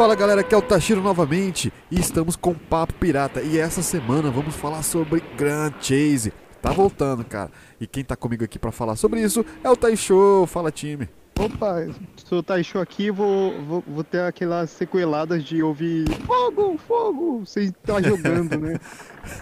[0.00, 3.42] Fala galera, aqui é o Tashiro novamente e estamos com Papo Pirata.
[3.42, 6.32] E essa semana vamos falar sobre Grand Chase.
[6.62, 7.50] Tá voltando, cara.
[7.78, 10.46] E quem tá comigo aqui pra falar sobre isso é o Taisho.
[10.46, 11.06] Fala, time.
[11.38, 17.42] Opa, sou o Taisho aqui, vou, vou, vou ter aquelas sequeladas de ouvir fogo, fogo,
[17.44, 18.80] sem estar jogando, né?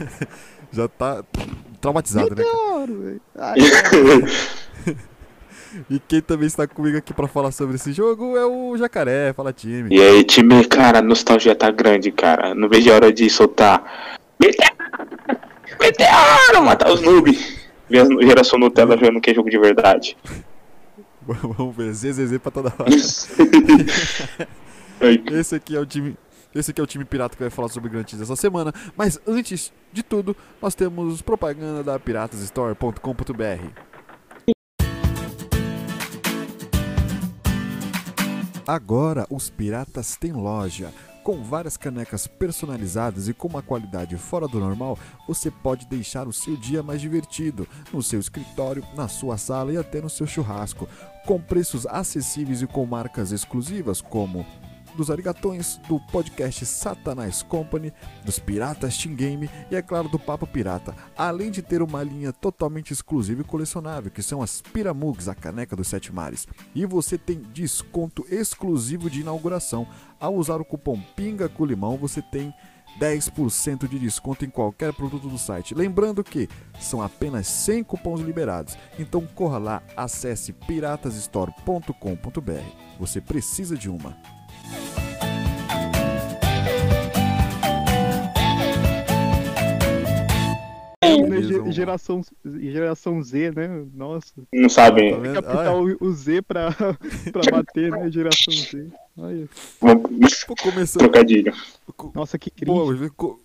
[0.72, 1.22] Já tá
[1.80, 2.42] traumatizado, né?
[2.42, 3.20] Meteoro, velho.
[3.36, 3.58] Ai,
[5.90, 9.32] E quem também está comigo aqui pra falar sobre esse jogo é o Jacaré.
[9.32, 9.94] Fala, time.
[9.94, 12.54] E aí, time, cara, a nostalgia tá grande, cara.
[12.54, 14.18] Não vejo a hora de soltar.
[14.40, 14.74] Meteoro!
[15.80, 16.64] Meteoro!
[16.64, 17.58] Matar os noobs.
[17.88, 20.16] Ver a geração Nutella jogando que é jogo de verdade.
[21.22, 22.88] Vamos ver, ZZZ pra toda hora.
[25.32, 26.16] Esse aqui é o time.
[26.54, 28.72] Esse aqui é o time pirata que vai falar sobre Grand Chase essa semana.
[28.96, 33.87] Mas antes de tudo, nós temos propaganda da piratasstore.com.br.
[38.68, 40.92] Agora os piratas têm loja.
[41.24, 46.34] Com várias canecas personalizadas e com uma qualidade fora do normal, você pode deixar o
[46.34, 50.86] seu dia mais divertido, no seu escritório, na sua sala e até no seu churrasco,
[51.24, 54.44] com preços acessíveis e com marcas exclusivas como
[54.98, 57.92] dos arigatões, do podcast Satanás Company,
[58.24, 62.32] dos Piratas Team Game e, é claro, do Papo Pirata, além de ter uma linha
[62.32, 66.48] totalmente exclusiva e colecionável, que são as Piramugs, a caneca dos sete mares.
[66.74, 69.86] E você tem desconto exclusivo de inauguração.
[70.18, 72.52] Ao usar o cupom PINGA com limão, você tem
[72.98, 75.76] 10% de desconto em qualquer produto do site.
[75.76, 76.48] Lembrando que
[76.80, 78.76] são apenas 100 cupons liberados.
[78.98, 82.98] Então corra lá, acesse piratasstore.com.br.
[82.98, 84.37] Você precisa de uma.
[91.28, 93.86] Né, ge- geração, geração Z, né?
[93.94, 95.12] Nossa, Não sabem.
[95.12, 95.34] Tá vendo?
[95.34, 96.70] capital Olha, o Z pra,
[97.32, 98.10] pra bater, né?
[98.10, 98.88] Geração Z.
[99.16, 99.48] Olha.
[99.80, 100.98] Pô, começou.
[101.00, 101.52] trocadilho.
[102.14, 103.10] Nossa, que Pô, cringe.
[103.10, 103.40] co-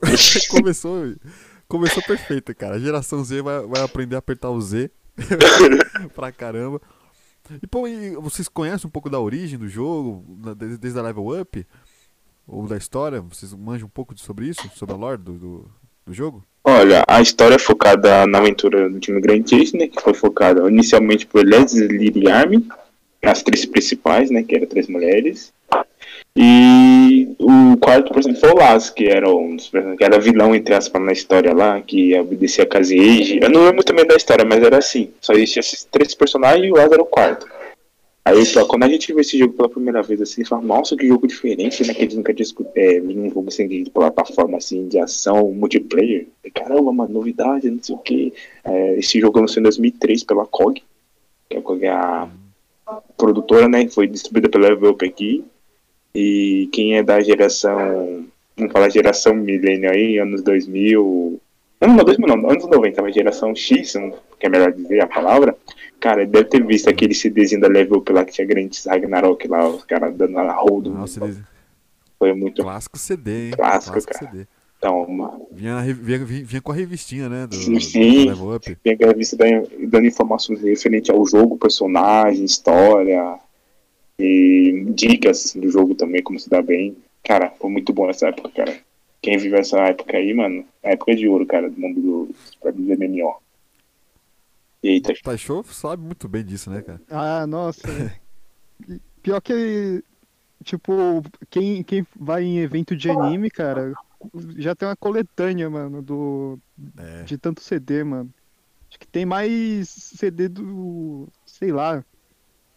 [0.50, 1.14] começou.
[1.66, 2.76] Começou perfeito, cara.
[2.76, 4.90] A geração Z vai, vai aprender a apertar o Z
[6.14, 6.80] pra caramba.
[7.62, 10.24] E pô, e vocês conhecem um pouco da origem do jogo,
[10.56, 11.66] desde, desde a level up?
[12.46, 13.20] Ou da história?
[13.20, 14.70] Vocês manjam um pouco sobre isso?
[14.74, 15.70] Sobre a lore do, do,
[16.06, 16.42] do jogo?
[16.64, 19.86] Olha, a história é focada na aventura do time Grand Chase, né?
[19.88, 22.66] Que foi focada inicialmente por Leslie Armin,
[23.22, 24.42] as três principais, né?
[24.42, 25.52] Que eram três mulheres.
[26.40, 30.54] E o quarto personagem foi o Laz, que era um dos personagens, que era vilão,
[30.54, 33.40] entre aspas, na história lá, que obedecia a Kazueiji.
[33.42, 35.10] Eu não lembro também da história, mas era assim.
[35.20, 37.44] Só existia esses três personagens e o Laz era o quarto.
[38.24, 41.08] Aí, só, quando a gente viu esse jogo pela primeira vez, assim, fala, nossa, que
[41.08, 41.92] jogo diferente, né?
[41.92, 46.28] Que a gente nunca discutiu, é, um jogo assim, de plataforma, assim, de ação, multiplayer.
[46.44, 48.32] E, caramba, uma novidade, não sei o que.
[48.96, 50.84] esse jogo lançou em 2003 pela COG,
[51.48, 52.28] que é a
[53.16, 53.88] produtora, né?
[53.88, 55.44] Foi distribuída pela Level Up aqui.
[56.20, 61.40] E quem é da geração, vamos falar geração milênio aí, anos 2000...
[61.80, 63.92] Não, não, 2000 não, anos 90, mas geração X,
[64.40, 65.56] que é melhor dizer a palavra.
[66.00, 69.68] Cara, deve ter visto aquele CDzinho da Level Up lá que tinha grandes Ragnarok lá,
[69.68, 70.90] os caras dando a rodo.
[70.90, 71.20] Nossa.
[72.18, 73.50] Foi muito clássico CD, hein?
[73.52, 74.18] Clássico, cara.
[74.18, 74.46] CD.
[74.76, 77.46] então, uma, Vinha, vinha, vinha, vinha com a revistinha, né?
[77.46, 78.28] Do, Sim, do sim.
[78.28, 78.76] level up.
[78.82, 83.38] tem aquela revista dando, dando informações referentes ao jogo, personagem, história
[84.18, 86.96] e dicas do jogo também, como se dá bem.
[87.24, 88.78] Cara, foi muito bom essa época, cara.
[89.22, 92.72] Quem viveu essa época aí, mano, é a época de ouro, cara, do mundo do,
[92.72, 93.36] do MMO.
[94.82, 97.00] Eita, Taisho sabe muito bem disso, né, cara?
[97.10, 97.82] Ah, nossa.
[99.22, 100.02] Pior que,
[100.64, 103.92] tipo, quem, quem vai em evento de anime, cara,
[104.56, 106.58] já tem uma coletânea, mano, do,
[106.96, 107.24] É.
[107.24, 108.32] de tanto CD, mano.
[108.88, 111.28] Acho que tem mais CD do.
[111.44, 112.02] sei lá.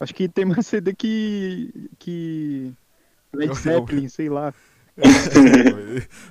[0.02, 1.90] Acho que tem mais CD que.
[2.00, 2.74] que.
[3.32, 4.52] Led Zeppelin, sei lá.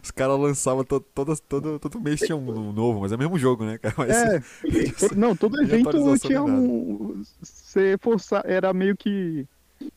[0.03, 3.39] Os caras lançavam to, todas, todo, todo mês tinha um novo, mas é o mesmo
[3.39, 3.95] jogo, né, cara?
[3.97, 4.43] Mas, É,
[5.17, 7.23] não, todo evento atualização tinha um.
[7.41, 8.43] Você forçar.
[8.45, 9.47] Era meio que.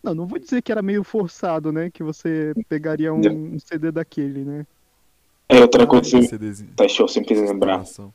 [0.02, 1.90] Não, não vou dizer que era meio forçado, né?
[1.90, 4.66] Que você pegaria um, um CD daquele, né?
[5.50, 6.72] é outra coisa que CDzinho.
[6.75, 7.81] tá show, sempre quis lembrar.
[7.81, 8.14] Exploração.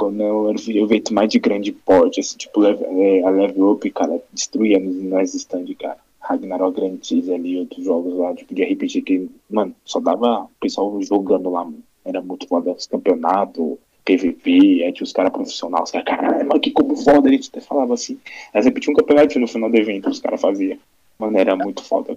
[0.00, 4.18] Quando eu o evento mais de grande porte, assim, tipo, é, a Level Up, cara,
[4.32, 5.98] destruía nos, nas stands, cara.
[6.20, 10.50] Ragnarok Grand Chase ali, outros jogos lá, tipo, de RPG que, mano, só dava o
[10.58, 11.82] pessoal jogando lá, mano.
[12.02, 16.60] Era muito foda, os campeonatos, PVP, aí tinha os caras profissionais, os caras, caralho, mano,
[16.60, 18.18] que como foda, a gente até falava assim.
[18.54, 20.78] Aí sempre tinha um campeonato no final do evento, os caras faziam.
[21.18, 22.16] Mano, era muito foda.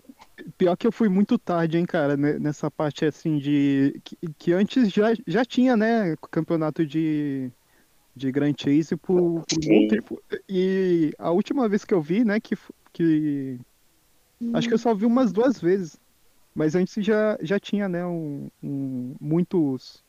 [0.57, 4.00] Pior que eu fui muito tarde, hein, cara, ne- nessa parte assim de.
[4.06, 7.51] Que, que antes já, já tinha, né, campeonato de,
[8.15, 9.88] de Grand Chase por, por um bom Sim.
[9.88, 10.21] tempo.
[10.48, 12.56] E a última vez que eu vi, né, que.
[12.92, 13.60] que
[14.54, 16.00] acho que eu só vi umas duas vezes.
[16.56, 20.04] Mas antes já, já tinha, né, um, um- muitos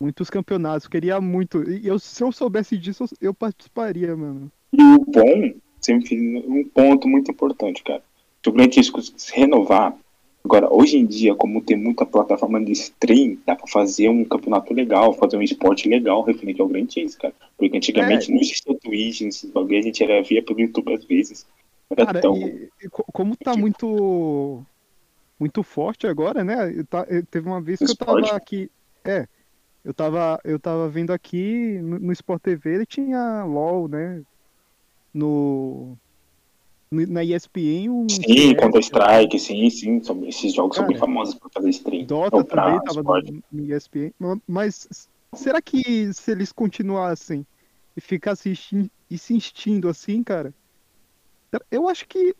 [0.00, 0.84] muitos campeonatos.
[0.84, 1.62] Eu queria muito.
[1.68, 4.50] E eu, se eu soubesse disso, eu, participaria, mano.
[4.72, 8.02] E o bom, sempre um ponto muito importante, cara.
[8.42, 9.96] Se o Grand Theft se renovar,
[10.44, 14.72] agora, hoje em dia, como tem muita plataforma de stream, dá pra fazer um campeonato
[14.72, 17.34] legal, fazer um esporte legal referente ao Grand Theft, cara.
[17.56, 18.34] Porque antigamente É.
[18.34, 21.46] não existia Twitch, esses bagulho, a gente era via pelo YouTube às vezes.
[21.90, 22.36] Era Cara, tão...
[22.36, 24.62] e, e co- como tá muito
[25.40, 26.72] muito forte agora, né?
[26.74, 28.24] Eu ta- eu- teve uma vez que eu Esporte?
[28.26, 28.70] tava aqui,
[29.04, 29.26] é,
[29.84, 34.22] eu tava eu tava vendo aqui no, no Sport TV, ele tinha LoL, né?
[35.14, 35.96] No-
[36.90, 40.02] na ESPN, um Sim, Counter-Strike, sim, sim.
[40.02, 42.06] são- Esses jogos são Cara, bem famosos por fazer stream.
[42.06, 43.44] Dota pra também tava esporte.
[43.52, 44.12] no, ESPN.
[44.18, 44.88] Ma- Mas
[45.34, 47.46] será que se eles continuassem
[47.96, 48.54] e ficassem
[49.10, 50.54] insistindo assim, cara?
[51.70, 52.34] Eu acho que.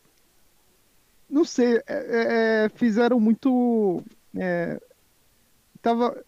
[1.29, 4.03] Não sei, é- é- é, fizeram muito.
[4.37, 4.81] é,
[5.83, 6.25] tava.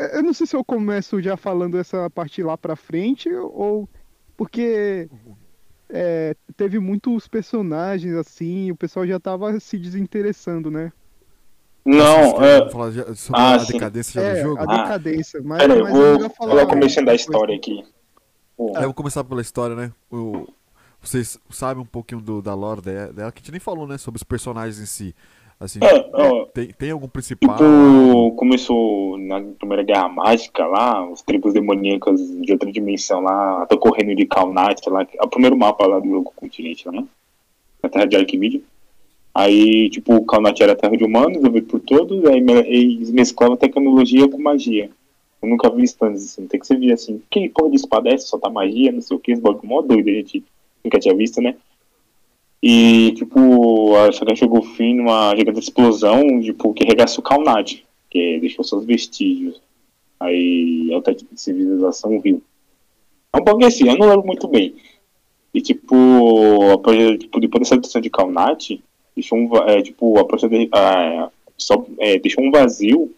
[0.00, 3.88] é, Eu não sei se eu começo já falando essa parte lá pra frente, ou.
[4.36, 5.08] Porque.
[5.92, 10.92] É, teve muitos personagens assim, o pessoal já tava se desinteressando, né?
[11.84, 12.70] Não, é.
[12.70, 13.72] falar sobre ah, a sim.
[13.72, 14.60] decadência já É, do jogo?
[14.60, 15.40] a Ah, decadência.
[15.42, 17.84] Mas, Pera mas vou, eu ia vou falar começando da história aqui.
[18.58, 19.92] É, eu vou começar pela história, né?
[20.10, 20.46] O-
[21.00, 23.98] vocês sabem um pouquinho do, da lore de- dela, que a gente nem falou, né?
[23.98, 25.14] Sobre os personagens em si.
[25.62, 27.56] Assim, É, ó, tem, tem algum principal?
[27.56, 33.78] Tipo, começou na Primeira Guerra Mágica lá, os tribos demoníacas de outra dimensão lá, tô
[33.78, 37.04] correndo de Kalnat lá, é o primeiro mapa lá do jogo continente lá, né?
[37.80, 38.60] Na Terra de Arquimídia.
[39.32, 43.56] Aí, tipo, o Kalnat era a terra de humanos, desenvolvido por todos, aí eles mesclavam
[43.56, 44.90] tecnologia com magia.
[45.40, 48.14] Eu nunca vi antes, assim, tem que ser ver assim, que porra de espada é
[48.14, 48.26] essa?
[48.26, 50.44] Só tá magia, não sei o que, esse bagulho mó doido, a gente
[50.84, 51.54] nunca tinha visto, né?
[52.62, 58.38] E, tipo, a Saga chegou fim numa gigante explosão, tipo, que regaçou o Kalnat, que
[58.38, 59.60] deixou seus vestígios.
[60.20, 62.40] Aí a outra civilização viu.
[63.32, 64.76] É um pouco assim, eu não lembro muito bem.
[65.52, 65.96] E, tipo,
[66.72, 68.80] a tipo depois dessa destruição de Kalnat,
[69.16, 73.12] deixou um, é, tipo, a de, ah, só, é, deixou um vazio,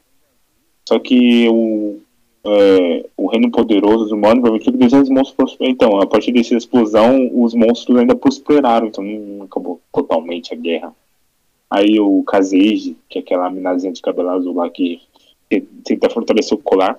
[0.88, 2.00] só que o,
[2.44, 5.72] é, o reino poderoso dos humanos permitiu que de monstros prosperem.
[5.72, 10.94] Então, a partir dessa explosão, os monstros ainda prosperaram, então não acabou totalmente a guerra.
[11.70, 15.00] Aí o Kazeji, que é aquela minazinha de cabelo azul lá que
[15.48, 16.98] te- tenta fortalecer o colar.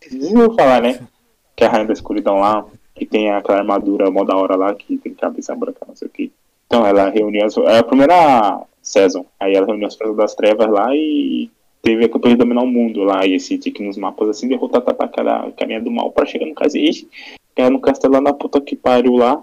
[0.00, 1.06] Vocês falar, né?
[1.54, 4.74] Que é a rainha da escuridão lá, que tem aquela armadura mó da hora lá,
[4.74, 6.32] que tem cabeça branca, não sei o que.
[6.66, 7.56] Então ela reuniu as.
[7.56, 9.24] É a primeira season.
[9.38, 11.50] Aí ela reuniu as forças das trevas lá e
[11.82, 13.26] teve a campanha de dominar o mundo lá.
[13.26, 16.46] E esse tinha que nos mapas assim derrotar tá, aquela carinha do mal pra chegar
[16.46, 17.08] no Kazeji.
[17.56, 19.42] Ganhar no castelo lá na puta que pariu lá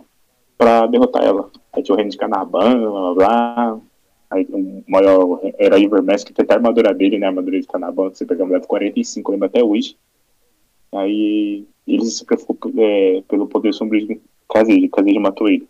[0.57, 1.49] pra derrotar ela.
[1.73, 3.79] Aí tinha o reino de Canaban, blá blá blá.
[4.31, 7.25] Aí o maior era Ivermess, que tem até a armadura dele, né?
[7.25, 9.95] A armadura de Canaban, que você pega a mulher 45, lembra até hoje.
[10.91, 14.21] Aí eles se preocupam é, pelo poder sombrio de
[14.51, 15.67] Kazeji, Kazeji matou ele.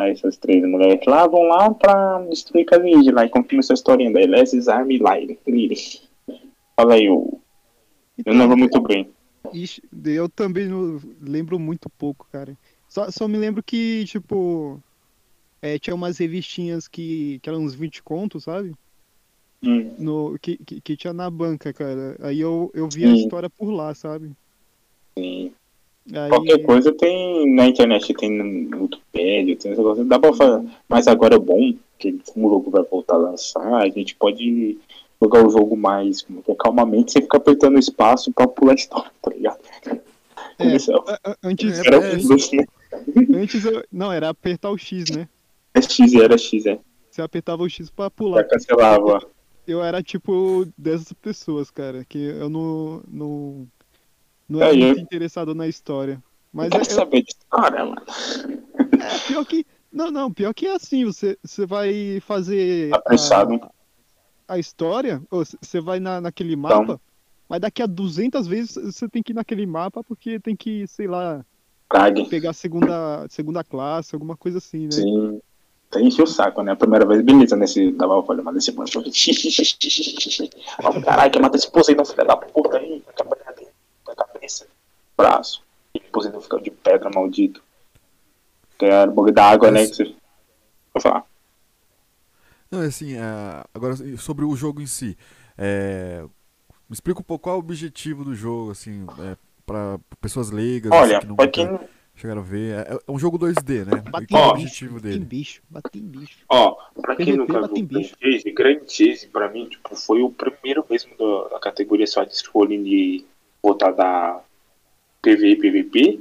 [0.00, 3.76] Aí essas três mulheres lá vão lá pra destruir Kazeji lá, e como começou a
[3.76, 5.38] historinha da Elesis, Army Lyre.
[6.74, 7.38] Fala aí, eu,
[8.24, 9.12] eu não lembro muito bem.
[9.52, 10.68] Ixi, eu também
[11.20, 12.56] lembro muito pouco, cara.
[12.88, 14.80] Só, só me lembro que, tipo,
[15.60, 18.72] é, tinha umas revistinhas que, que eram uns 20 contos, sabe?
[19.62, 22.16] Hum, No, que, que, que tinha na banca, cara.
[22.20, 23.24] Aí eu, eu vi a Sim.
[23.24, 24.32] história por lá, sabe?
[25.18, 25.52] sim.
[26.12, 30.04] Aí, Qualquer coisa tem na internet, tem no Wikipedia, tem negócio.
[30.04, 30.66] Dá pra fazer.
[30.88, 34.78] Mas agora é bom, que como o jogo vai voltar a lançar, a gente pode
[35.22, 39.10] jogar o jogo mais que é, calmamente, sem ficar apertando espaço pra pular a história,
[39.22, 39.58] tá ligado?
[40.58, 42.64] É, é- antes, É, era é, dos, né?
[43.34, 45.28] antes eu, não, era apertar o X, né?
[45.74, 46.78] É X, era X, é.
[47.10, 48.44] Você apertava o X pra Já pular.
[48.44, 49.22] cancelava.
[49.66, 53.66] Eu era tipo dessas pessoas, cara, que eu não não,
[54.50, 56.22] não É, eu- muito interessado na história.
[56.52, 58.02] Mas Eu quero eu- saber de história, mano.
[59.00, 59.64] É, pior que.
[59.92, 63.54] Não, não, pior que é assim, você, você vai fazer Apressado.
[64.48, 66.80] a, a história, você vai na, naquele Então.
[66.84, 67.00] mapa,
[67.48, 71.06] mas daqui a 200 vezes você tem que ir naquele mapa porque tem que, sei
[71.08, 71.44] lá,
[71.88, 72.24] Cague.
[72.28, 74.90] pegar segunda, segunda classe, alguma coisa assim, né?
[74.92, 75.40] Sim.
[75.90, 76.70] Tem encher o saco, né?
[76.70, 77.90] A primeira vez, beleza, nesse.
[77.90, 78.70] Dava uma olha, mas esse.
[80.84, 83.02] Ó, Caralho, que mata esse Poseidon, filho da puta aí.
[83.18, 83.24] Na
[84.50, 84.66] cabeça.
[85.16, 85.62] Braço.
[85.94, 87.62] E o Poseidon fica de pedra, maldito.
[88.80, 89.86] É o bug da água, né?
[89.86, 90.04] Que você.
[90.94, 91.24] Vou falar.
[92.70, 95.16] Não, é assim, é, agora sobre o jogo em si.
[95.58, 96.22] é,
[96.88, 100.90] me explica um pouco qual é o objetivo do jogo, assim, é, para pessoas leigas,
[100.92, 101.78] Olha, assim, que pra nunca quem.
[102.14, 102.86] chegaram a ver.
[102.86, 104.02] É, é um jogo 2D, né?
[104.10, 105.24] Bate E qual é o objetivo Bate em dele?
[105.24, 106.38] bicho, bate em bicho.
[106.48, 108.16] Ó, pra quem PVP nunca viu bicho.
[108.20, 112.24] Grand Chase, Grand Chase, pra mim, tipo, foi o primeiro mesmo da, da categoria só
[112.24, 113.24] de escolha de
[113.62, 114.40] botar da
[115.22, 116.20] PV e PVP.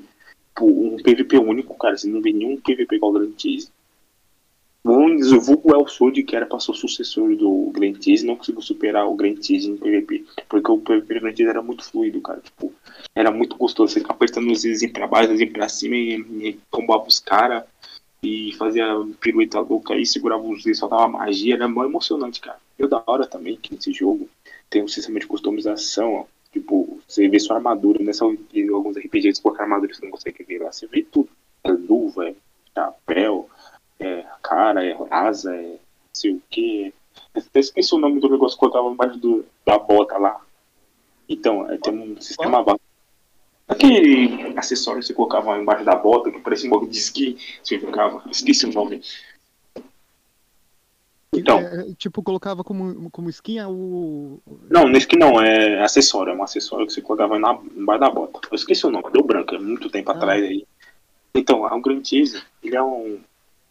[0.62, 3.70] Um PVP único, cara, você não vê nenhum PVP igual o Grand Chase.
[4.84, 5.86] O Unis, o vulgo El
[6.26, 9.70] que era pra ser o sucessor do Grand Chase, não conseguiu superar o Grand Chase
[9.70, 10.26] em PVP.
[10.48, 12.42] Porque o PVP do Grand Chase era muito fluido, cara.
[12.42, 12.74] Tipo,
[13.16, 13.94] era muito gostoso.
[13.94, 17.64] Você ficava apertando os Z's pra baixo, os pra cima e, e combava os caras
[18.22, 18.86] e fazia
[19.20, 22.60] pirueta louca aí, segurava os dedos, soltava magia, era mó emocionante, cara.
[22.78, 24.30] E o da hora também que nesse jogo
[24.70, 26.26] tem um sistema de customização, ó.
[26.52, 30.60] Tipo, você vê sua armadura, nessa em alguns RPGs colocar armadura você não consegue ver
[30.60, 31.30] lá, você vê tudo.
[31.64, 32.36] É luva, é
[32.74, 33.50] chapéu,
[34.00, 35.80] é cara, é asa, é não
[36.14, 36.94] sei o que.
[37.34, 40.42] Até esqueci o nome do negócio que colocava embaixo do, da bota lá.
[41.28, 42.84] Então, é, tem um sistema básico.
[43.68, 47.78] Aquele acessório que você colocava embaixo da bota, que parecia um bagulho de esqui, você
[47.78, 49.02] ficava, esqueci o nome.
[51.40, 54.40] Então, É, tipo, colocava como, como skin o.
[54.70, 58.10] não, nesse que não, é acessório, é um acessório que você colocava na, embaixo da
[58.10, 58.40] bota.
[58.52, 60.16] Eu esqueci o nome, deu branco, é muito tempo Ah.
[60.16, 60.66] atrás aí.
[61.36, 63.20] Então, o Grand Chase, ele é um.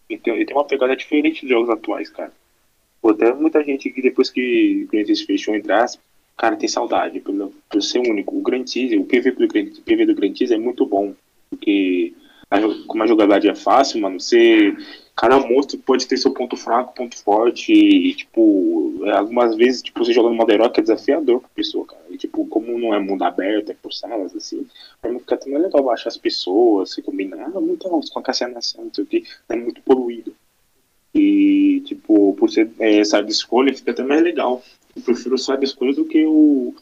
[0.08, 2.32] Ele tem, ele tem uma pegada diferente dos jogos atuais, cara.
[3.02, 6.02] Pô, até muita gente que depois que o Grand Chase fechou, entre aspas,
[6.36, 8.36] cara, tem saudade pelo, por ser único.
[8.36, 11.14] O Grand Chase, o PV do Grand, PV do Grand Chase é muito bom.
[11.50, 12.14] Porque
[12.50, 14.74] a jo- como a jogabilidade é fácil, mano, você.
[15.16, 20.04] Cada monstro pode ter seu ponto fraco, ponto forte, e, tipo, é, algumas vezes, tipo,
[20.04, 22.04] você joga no modo heróico é desafiador pra pessoa, cara.
[22.08, 24.64] E, tipo, como não é mundo aberto, é por salas, assim,
[25.02, 28.84] pra mim fica também legal baixar as pessoas, se combinar, ah, muito com a cassianação,
[28.84, 30.32] não sei o que, é muito poluído.
[31.14, 34.62] E, tipo, por ser é, essa de escolha, fica até mais legal.
[34.94, 36.74] Eu prefiro side escolha do que o,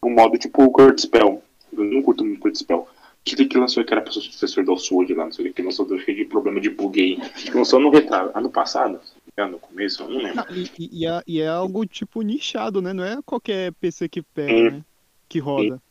[0.00, 1.42] o modo tipo o Kurt Spell.
[1.72, 2.88] Eu não curto muito Kurt Spell.
[3.26, 5.86] Que que lançou que era ser sucessor do Sword lá, não sei o que, lançou
[5.98, 7.16] cheio de problema de bug aí.
[7.30, 9.00] Que lançou no retrado, ano passado,
[9.32, 10.36] engano, no começo, eu não lembro.
[10.36, 12.92] Não, e, e- é, e é algo tipo nichado, né?
[12.92, 14.70] Não é qualquer PC que pega, Hum.
[14.76, 14.84] né?
[15.28, 15.82] Que roda.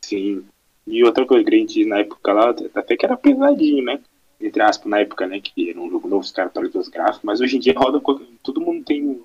[0.00, 0.44] Sim.
[0.86, 3.98] E outra coisa, Grand Theft na época lá, até que era pesadinho, né?
[4.40, 5.40] Entre aspas, na época, né?
[5.40, 8.00] Que era um jogo novo, os caras atualizam os gráficos, mas hoje em dia roda.
[8.44, 9.20] Todo mundo tem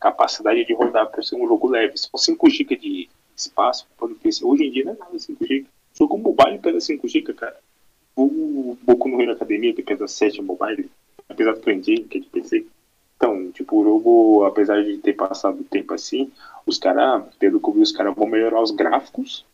[0.00, 1.94] capacidade de rodar por ser um jogo leve.
[2.10, 4.44] For 5 GB de espaço, pode PC.
[4.44, 5.66] Hoje em dia não é nada 5 GB.
[5.96, 7.56] Jogo mobile pesa 5 GB, cara.
[8.16, 10.90] O Boku no Hero Academia, que pesa 7 mobile,
[11.28, 12.66] apesar do Theft, que é de PC.
[13.16, 16.30] Então, tipo, o jogo, apesar de ter passado o tempo assim,
[16.66, 19.44] os caras, pelo que eu vi, os caras vão melhorar os gráficos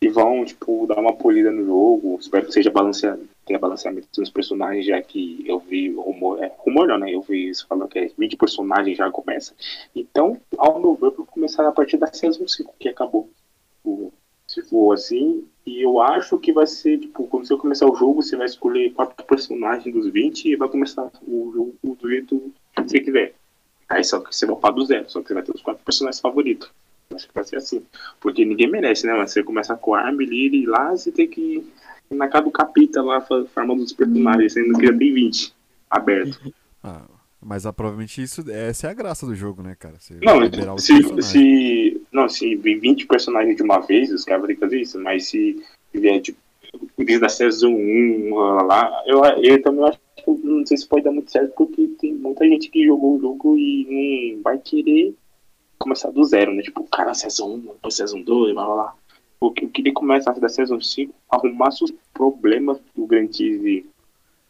[0.00, 2.18] e vão, tipo, dar uma polida no jogo.
[2.20, 6.88] Espero que seja balanceado, tenha balanceamento dos personagens, já que eu vi rumor, é, rumor
[6.88, 7.14] não, né?
[7.14, 9.54] Eu vi isso falando que é 20 personagens já começa.
[9.94, 13.30] Então, ao meu ver, começar a partir da Season 5, que acabou.
[13.84, 14.12] O-
[14.52, 18.22] Se for assim, e eu acho que vai ser, tipo, quando você começar o jogo,
[18.22, 22.82] você vai escolher quatro personagens dos 20 e vai começar o jogo do jeito que
[22.82, 23.34] você quiser.
[23.88, 25.82] Aí só que você vai upar do zero, só que você vai ter os quatro
[25.82, 26.70] personagens favoritos.
[27.14, 27.82] Acho que vai ser assim.
[28.20, 29.14] Porque ninguém merece, né?
[29.26, 33.00] Você começa com a Army, Lily lá, você tem que ir na casa do capita
[33.02, 35.54] lá, fa- farmando os personagens, sendo que já tem 20
[35.90, 36.38] aberto.
[36.84, 37.02] Ah,
[37.44, 39.96] mas ah, provavelmente isso, essa é a graça do jogo, né, cara?
[39.98, 42.00] Você Não, se, se.
[42.12, 44.98] Não, se vir 20 personagens de uma vez, os caras vão ter que fazer isso,
[45.00, 46.38] mas se vier tipo,
[46.96, 48.34] desde a Season 1
[48.64, 52.14] lá, eu, eu também acho que não sei se pode dar muito certo, porque tem
[52.14, 55.14] muita gente que jogou o jogo e não vai querer
[55.78, 56.62] começar do zero, né?
[56.62, 58.94] Tipo, cara, Season 1, depois Season 2, blá blá blá.
[59.40, 63.84] O que eu queria começar da Season 5, arrumasse os problemas que o Grand Theft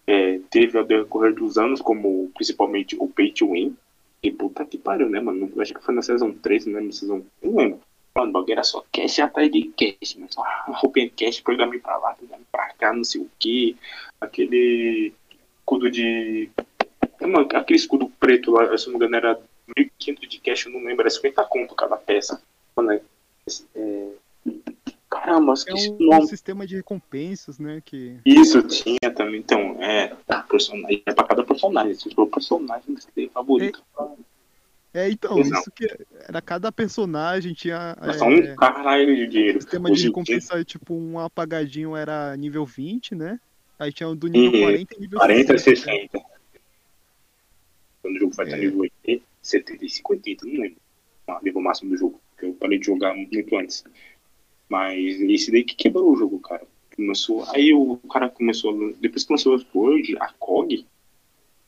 [0.07, 3.77] é, teve ao decorrer dos anos, como principalmente o Pay to Win.
[4.23, 5.51] E puta que pariu, né, mano?
[5.59, 6.81] Acho que foi na Season 3, né?
[6.81, 7.25] Na Season.
[7.43, 7.81] Não lembro.
[8.15, 10.43] Mano, o bagulho era só cash atrás de cash, mas só
[10.85, 13.77] open cash, programa pra lá, programa pra cá, não sei o que.
[14.21, 15.13] Aquele
[15.61, 16.51] escudo de.
[17.55, 19.41] Aquele escudo preto lá, se não me engano, era
[19.79, 22.43] 1.500 de cash, eu não lembro, era 50 conto cada peça.
[22.77, 24.13] Mano, é...
[25.13, 26.27] Caramba, É esqueci um, o nome.
[26.27, 27.83] sistema de recompensas, né?
[27.85, 30.17] Que Isso tinha também, então, é,
[30.49, 33.83] personagem, é pra cada personagem, se for personagem que você tem favorito.
[34.95, 35.61] É, então, Pois não.
[35.61, 35.87] isso que
[36.29, 39.61] era cada personagem tinha É só é, um caralho de dinheiro.
[39.61, 43.39] sistema de em dia- recompensa, tipo, um apagadinho era nível 20, né?
[43.79, 44.61] Aí tinha o do nível Uhum.
[44.61, 46.19] 40 e nível 40 e 60.
[46.19, 46.21] 60.
[48.03, 48.61] Quando o jogo vai estar É.
[48.61, 50.77] nível 80, 75, 80, não lembro.
[51.29, 53.85] Ah, nível máximo do jogo, que eu parei de jogar muito antes.
[54.73, 56.67] Mas esse daí que quebrou o jogo, cara.
[56.97, 60.87] Começou, aí o cara começou, depois que lançou o Sword, a COG,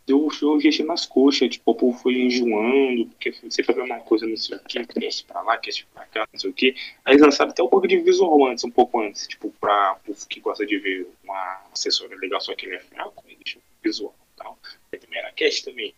[0.07, 4.27] deu o GG nas coxas, tipo, o povo foi enjoando, porque você fazer uma coisa,
[4.27, 6.75] não sei o que, cast pra lá, cast pra cá, não sei o que.
[7.05, 10.41] Aí lançaram até um pouco de visual antes, um pouco antes, tipo, pra povo que
[10.41, 14.37] gosta de ver uma assessora legal, só que ele é fraco, aí deixa visual e
[14.39, 14.59] tal.
[14.93, 15.95] Aí também era cast também.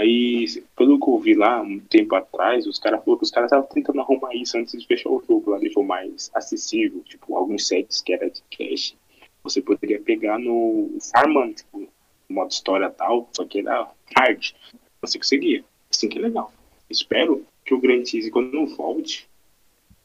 [0.00, 3.48] Aí, pelo que eu vi lá, um tempo atrás, os caras falaram que os caras
[3.48, 7.68] estavam tentando arrumar isso antes de fechar o jogo, lá deixou mais acessível, tipo, alguns
[7.68, 8.96] sets que era de cash,
[9.44, 11.86] você poderia pegar no Farmando, tipo,
[12.30, 14.52] modo história tal, só que era hard.
[15.02, 15.62] Você conseguia.
[15.90, 16.50] Assim que é legal.
[16.88, 19.28] Espero que o Grand Cheese, quando não volte,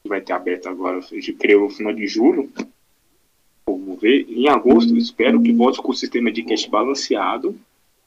[0.06, 2.52] vai ter aberto agora, eu creio, no final de julho.
[3.66, 4.26] Vamos ver.
[4.30, 7.58] Em agosto, espero que volte com o sistema de cash balanceado,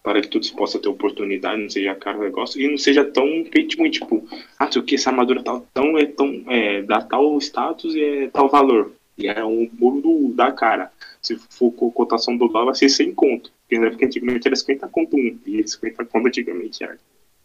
[0.02, 3.26] para que todos possam ter oportunidade, não seja caro o negócio, e não seja tão
[3.52, 4.26] feito tipo,
[4.59, 8.02] ah, sei o que, essa armadura tal, tão, é tão, é, dá tal status e
[8.02, 8.93] é tal valor.
[9.17, 10.93] E é um muro da cara.
[11.21, 13.50] Se for cotação do dólar, vai ser sem conto.
[13.69, 16.97] Porque antigamente era 50 conto um, e 50 conto antigamente era.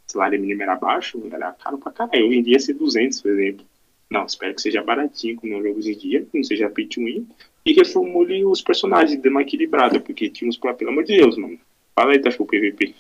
[0.05, 2.27] Salário mínimo era baixo, era caro pra caralho.
[2.27, 3.65] Hoje em dia ser 200, por exemplo.
[4.10, 7.03] Não, espero que seja baratinho como no jogo de dia, que não seja pay to
[7.03, 7.27] win,
[7.65, 11.57] e reformule os personagens, dê uma equilibrada, porque tínhamos pra, pelo amor de Deus, mano.
[11.95, 12.95] Fala aí, Tacho, o PVP.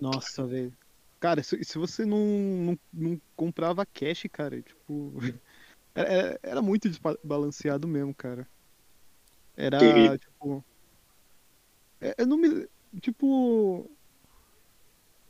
[0.00, 0.72] Nossa, velho.
[1.20, 5.14] Cara, se, se você não, não, não, comprava cash, cara, tipo.
[5.94, 8.48] Era, era muito desbalanceado mesmo, cara.
[9.56, 10.64] Era, tipo.
[12.00, 12.66] É, eu não me.
[13.00, 13.90] Tipo.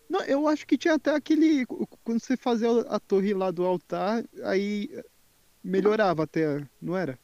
[0.08, 1.66] Não, eu acho que tinha até aquele.
[2.04, 4.88] Quando você fazia a torre lá do altar, aí
[5.62, 7.18] melhorava até, não era?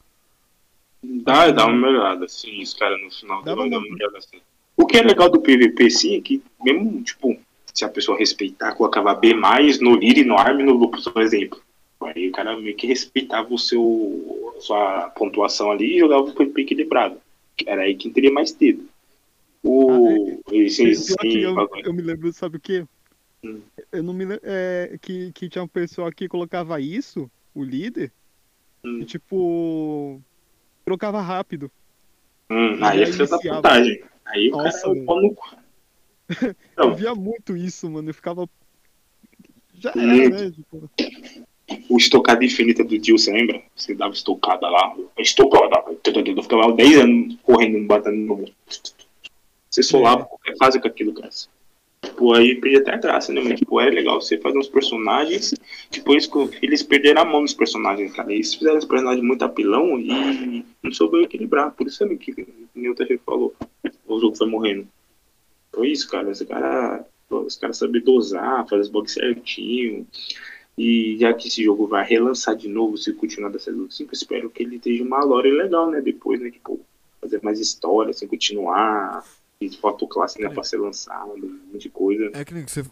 [1.03, 4.41] Dá, dá uma melhorada, sim, os caras no final dá uma melhorada assim.
[4.77, 7.35] O que é legal do PVP, sim, é que mesmo, tipo,
[7.73, 11.21] se a pessoa respeitar, colocava B mais no Lira e no Arm no Lupus, por
[11.23, 11.59] exemplo.
[11.99, 16.61] Aí o cara meio que respeitava o seu, sua pontuação ali e jogava o PVP
[16.61, 17.17] equilibrado.
[17.65, 18.87] Era aí que teria mais dedo.
[19.63, 20.39] O.
[20.47, 22.85] Ah, esse, esse, eu, eu, me lembro, sabe o quê?
[23.43, 23.61] Hum.
[23.91, 24.41] Eu não me lembro.
[24.43, 28.11] É, que, que tinha um pessoal que colocava isso, o líder,
[28.83, 28.99] hum.
[29.01, 30.21] e tipo.
[30.85, 31.69] Trocava rápido.
[32.49, 34.01] Hum, aí é filho da putagem.
[34.27, 35.35] Aí o Nossa, cara é o pau no
[36.77, 38.09] Eu via muito isso, mano.
[38.09, 38.49] Eu ficava.
[39.73, 40.29] Já era, hum.
[40.29, 40.51] né?
[40.51, 40.89] Tipo...
[41.89, 43.61] O estocado infinita do Dio, você lembra?
[43.75, 44.95] Você dava estocada lá.
[45.17, 45.83] Estocada.
[46.03, 48.45] Eu ficava 10 anos correndo, batendo no.
[49.69, 50.25] Você solava é.
[50.25, 51.29] qualquer fase com aquilo, cara.
[52.17, 53.41] Tipo, aí perdia até a graça, né?
[53.41, 55.53] Mas, tipo, é legal você fazer uns personagens.
[55.91, 56.27] Depois
[56.63, 58.33] eles perderam a mão nos personagens, cara.
[58.33, 61.71] Eles fizeram os personagens muito apelão e não souberam equilibrar.
[61.73, 63.53] Por isso que o Newton falou.
[64.07, 64.87] O jogo foi morrendo.
[65.71, 66.31] Foi isso, cara.
[66.31, 67.05] Esse cara.
[67.29, 70.07] Os caras sabem dosar, fazer os bugs certinho.
[70.75, 74.49] E já que esse jogo vai relançar de novo, se continuar da série 5, espero
[74.49, 76.01] que ele esteja uma lore legal, né?
[76.01, 76.49] Depois, né?
[76.49, 76.79] Tipo,
[77.21, 79.23] fazer mais história, assim, continuar
[79.61, 82.31] de foto clássica né, pra ser lançado, um monte de coisa.
[82.33, 82.85] É que nem você.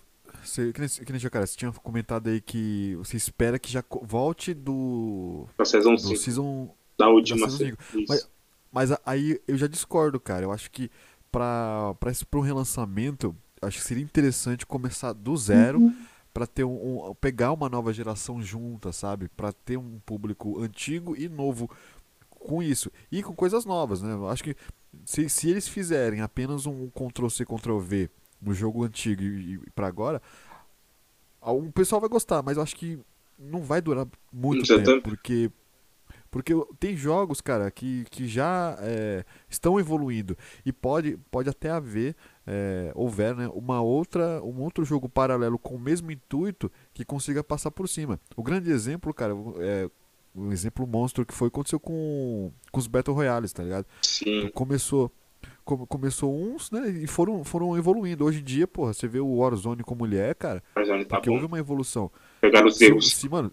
[0.43, 3.83] Você, que nem, que nem cara, você tinha comentado aí que você espera que já
[4.03, 5.47] volte do.
[5.57, 6.17] Da Season 5.
[6.17, 7.53] Season, da última da
[8.07, 8.29] mas,
[8.71, 10.45] mas aí eu já discordo, cara.
[10.45, 10.91] Eu acho que
[11.31, 15.79] pra, pra, pra um relançamento, acho que seria interessante começar do zero.
[15.79, 15.95] Uhum.
[16.33, 19.29] Para ter um, um, pegar uma nova geração junta, sabe?
[19.29, 21.69] Para ter um público antigo e novo
[22.29, 22.91] com isso.
[23.09, 24.13] E com coisas novas, né?
[24.13, 24.53] Eu acho que
[25.03, 28.09] se, se eles fizerem apenas um Ctrl-C, Ctrl-V
[28.41, 30.21] no jogo antigo e, e para agora,
[31.41, 32.99] o pessoal vai gostar, mas eu acho que
[33.37, 35.09] não vai durar muito tempo, tá...
[35.09, 35.51] porque
[36.35, 42.13] porque tem jogos, cara, que, que já é, estão evoluindo e pode, pode até haver,
[42.45, 47.41] é, houver, né, uma outra, um outro jogo paralelo com o mesmo intuito que consiga
[47.41, 48.19] passar por cima.
[48.35, 49.89] O grande exemplo, cara, é,
[50.35, 53.85] um exemplo monstro que foi aconteceu com, com os Battle Royales, tá ligado?
[54.01, 54.39] Sim.
[54.39, 55.11] Então, começou
[55.63, 58.23] começou uns, né, e foram, foram evoluindo.
[58.23, 61.29] Hoje em dia, porra, você vê o Warzone como ele é, cara, Warzone tá porque
[61.29, 61.35] bom.
[61.35, 62.11] houve uma evolução.
[62.39, 63.09] Pegaram os erros.
[63.09, 63.51] Se, se, mano,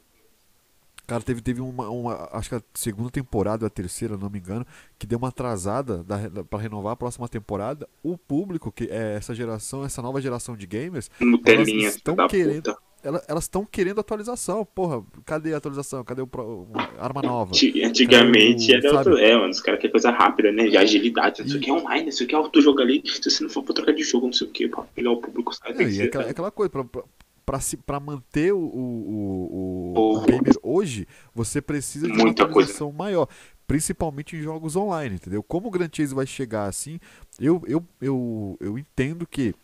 [1.06, 4.66] cara, teve, teve uma, uma, acho que a segunda temporada, a terceira, não me engano,
[4.98, 7.88] que deu uma atrasada da, da, pra renovar a próxima temporada.
[8.02, 11.10] O público, que é essa geração, essa nova geração de gamers,
[11.46, 12.74] elas estão querendo...
[12.74, 14.64] Puta elas estão querendo atualização.
[14.64, 16.04] Porra, cadê a atualização?
[16.04, 16.68] Cadê o pro...
[16.98, 17.52] arma nova?
[17.52, 19.18] Antigamente era outro.
[19.18, 20.68] É, mano, os caras querem coisa rápida, né?
[20.68, 21.42] De agilidade.
[21.42, 23.02] Isso aqui é online, isso aqui é outro jogo ali.
[23.04, 25.20] Se você não for pra trocar de jogo, não sei o que, pra pegar o
[25.20, 25.82] público, sabe?
[25.82, 27.02] É, e é aquela, é aquela coisa, pra, pra,
[27.44, 32.88] pra, se, pra manter o, o, o, o, gamer hoje, você precisa de uma atualização
[32.88, 32.98] coisa.
[32.98, 33.28] maior.
[33.66, 35.42] Principalmente em jogos online, entendeu?
[35.42, 37.00] Como o Grand Chase vai chegar assim,
[37.40, 39.54] eu, eu, eu, eu entendo que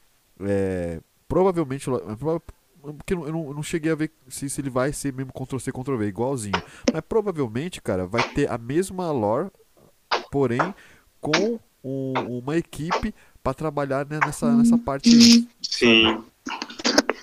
[0.40, 1.88] é, provavelmente
[2.80, 5.70] porque eu não, eu não cheguei a ver se, se ele vai ser mesmo Ctrl-C,
[5.72, 6.62] Ctrl-V, igualzinho.
[6.92, 9.50] Mas provavelmente, cara, vai ter a mesma lore,
[10.30, 10.74] porém
[11.20, 15.10] com um- uma equipe pra trabalhar né, nessa, nessa parte
[15.60, 16.22] Sim.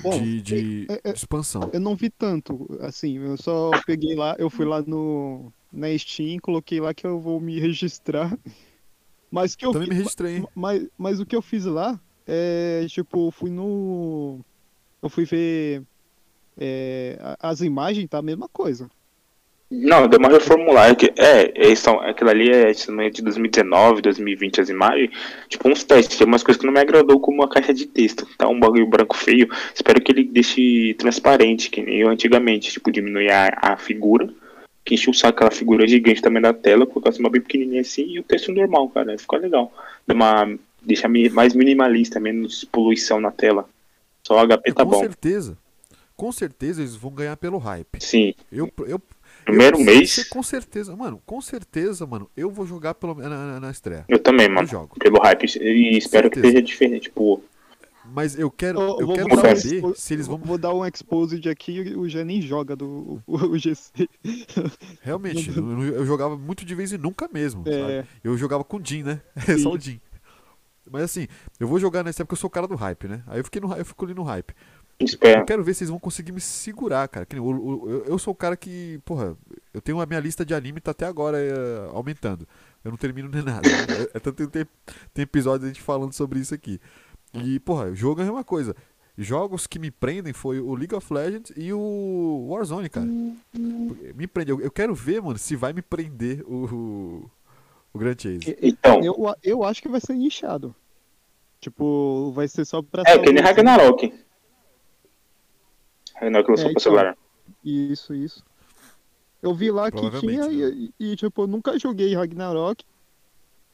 [0.01, 1.69] Bom, de, de- é- é- de expansão.
[1.73, 6.39] Eu não vi tanto, assim, eu só peguei lá, eu fui lá no na Steam,
[6.39, 8.37] coloquei lá que eu vou me registrar.
[9.31, 12.85] Mas que eu Também me fi- registrei, mas, mas o que eu fiz lá é,
[12.87, 14.39] tipo, eu fui no
[15.05, 15.83] eu fui ver
[16.57, 18.89] é, as imagens, tá a mesma coisa.
[19.69, 20.95] Não, deu uma reformular.
[21.17, 25.09] É, é, são, aquilo ali é de 2019, 2020 as imagens.
[25.49, 26.17] Tipo, uns testes.
[26.17, 28.27] Tem umas coisas que não me agradou, como a caixa de texto.
[28.37, 29.49] Tá um bagulho branco feio.
[29.73, 32.71] Espero que ele deixe transparente, que nem eu antigamente.
[32.71, 34.29] Tipo, diminuir a, a figura.
[34.83, 36.85] Que enche o saco aquela figura gigante também da tela.
[36.85, 39.17] Colocasse uma bem pequenininha assim e o texto normal, cara.
[39.17, 39.73] Ficou legal.
[40.05, 43.67] Dá uma, deixa mais minimalista, menos poluição na tela.
[44.25, 44.99] Só o HP É, tá com bom.
[44.99, 45.57] certeza.
[46.15, 48.01] Com certeza eles vão ganhar pelo hype.
[48.03, 48.33] Sim.
[48.51, 49.01] Eu, eu,
[49.43, 50.11] Primeiro eu mês.
[50.13, 54.05] sei com certeza, mano, com certeza, mano, eu vou jogar pelo, na, na- na estreia.
[54.07, 54.67] Eu também, Eu mano.
[54.67, 54.95] jogo.
[54.97, 55.45] Pelo hype.
[55.59, 57.03] E espero que seja diferente.
[57.03, 57.43] Tipo,
[58.05, 60.37] Mas eu quero, Eu, eu vou, quero um saber expo- se eles vão.
[60.37, 64.07] vou dar um exposed aqui, o Gé nem joga do o, o GC.
[65.01, 67.63] Realmente, eu, eu jogava muito de vez em nunca mesmo.
[67.65, 67.75] sabe?
[67.75, 69.21] É, Eu jogava com o Jin, né?
[69.45, 69.57] Sim.
[69.59, 69.99] Só o Jin.
[70.89, 71.27] Mas assim,
[71.59, 73.23] eu vou jogar nessa época eu sou o cara do hype, né?
[73.27, 74.53] Aí eu fiquei no eu fico ali no hype.
[74.99, 75.41] espero.
[75.41, 77.27] Eu quero ver se eles vão conseguir me segurar, cara.
[77.31, 79.35] Eu, eu sou o cara que, porra,
[79.73, 82.47] eu tenho a minha lista de anime tá até agora é, aumentando.
[82.83, 83.67] Eu não termino nem nada.
[84.13, 84.65] É, é tanto tem,
[85.13, 86.79] tem episódio a gente falando sobre isso aqui.
[87.33, 88.75] E, porra, jogo é a mesma coisa.
[89.17, 93.07] Jogos que me prendem foi o League of Legends e o Warzone, cara.
[93.87, 94.51] Porque Me prende.
[94.51, 97.29] Eu quero ver, mano, se vai me prender o,
[97.95, 98.57] o, Grand Chase.
[98.61, 100.75] Então, eu, eu acho que vai ser nichado.
[101.59, 103.41] Tipo, vai ser só pra é que nem saúde.
[103.41, 104.13] Ragnarok.
[106.15, 106.81] Ragnarok lançou É, pra então.
[106.81, 107.17] celular.
[107.63, 108.43] Isso, isso.
[109.41, 110.53] Eu vi lá que tinha né?
[110.53, 112.83] e, e, tipo, eu nunca joguei Ragnarok.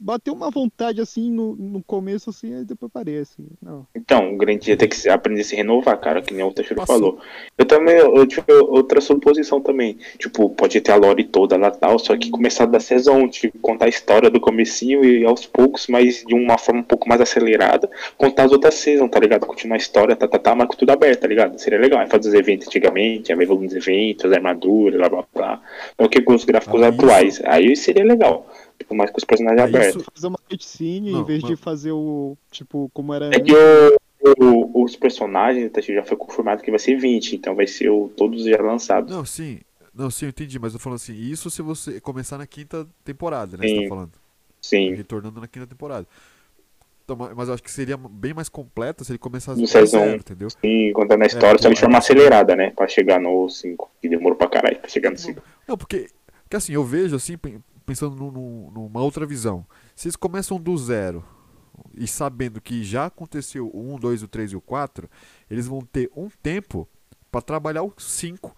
[0.03, 3.45] Bateu uma vontade assim no, no começo, assim, aí depois parei, assim.
[3.61, 3.85] Não.
[3.95, 6.81] Então, o grande dia tem que aprender a se renovar, cara, que nem o Teixeira
[6.81, 6.95] Passou.
[6.99, 7.19] falou.
[7.55, 9.97] Eu também, eu tive outra suposição também.
[10.17, 13.85] Tipo, pode ter a lore toda lá tal, só que começar da season, tipo, contar
[13.85, 17.87] a história do comecinho e aos poucos, mas de uma forma um pouco mais acelerada,
[18.17, 19.45] contar as outras seasons, tá ligado?
[19.45, 21.59] Continuar a história, tá, tá, tá, mas com tudo aberto, tá ligado?
[21.59, 21.99] Seria legal.
[21.99, 25.61] Aí fazer os eventos antigamente, evoluir nos eventos, armadura, blá blá blá.
[25.99, 26.95] Não que com os gráficos Ah, isso.
[27.03, 27.41] atuais.
[27.45, 28.47] Aí seria legal.
[28.91, 30.01] Tipo, mais com os personagens Ah, abertos.
[30.01, 32.37] isso- Fazer uma cutscene Não, em vez de mas- fazer o.
[32.51, 33.27] Tipo, como era.
[33.33, 33.97] É que o-
[34.77, 38.43] o- os personagens já foi confirmado que vai ser 20, então vai ser o, todos
[38.43, 39.13] já lançados.
[39.15, 39.59] Não, sim.
[39.93, 43.57] Não, sim, eu entendi, mas eu falando assim, isso se você começar na quinta temporada,
[43.57, 43.67] né?
[43.67, 43.81] Você Sim.
[43.83, 44.11] tá falando.
[44.61, 44.93] Sim.
[44.93, 46.07] Retornando na quinta temporada.
[47.03, 49.69] Então, ma- mas eu acho que seria bem mais completo se ele começasse No do
[49.69, 49.99] season.
[49.99, 50.47] zero, entendeu?
[50.63, 52.71] E contando a história, só então, de forma é, acelerada, né?
[52.71, 53.91] Pra chegar no 5.
[54.01, 55.41] Que demorou pra caralho pra chegar no 5.
[55.67, 56.07] Não, porque,
[56.43, 57.35] porque assim, eu vejo assim,
[57.91, 59.65] pensando num- num- numa outra visão.
[59.95, 61.23] Se eles começam do zero
[61.93, 65.09] e sabendo que já aconteceu o 1, 2, o 3 e o 4,
[65.49, 66.87] eles vão ter um tempo
[67.29, 68.55] para trabalhar o 5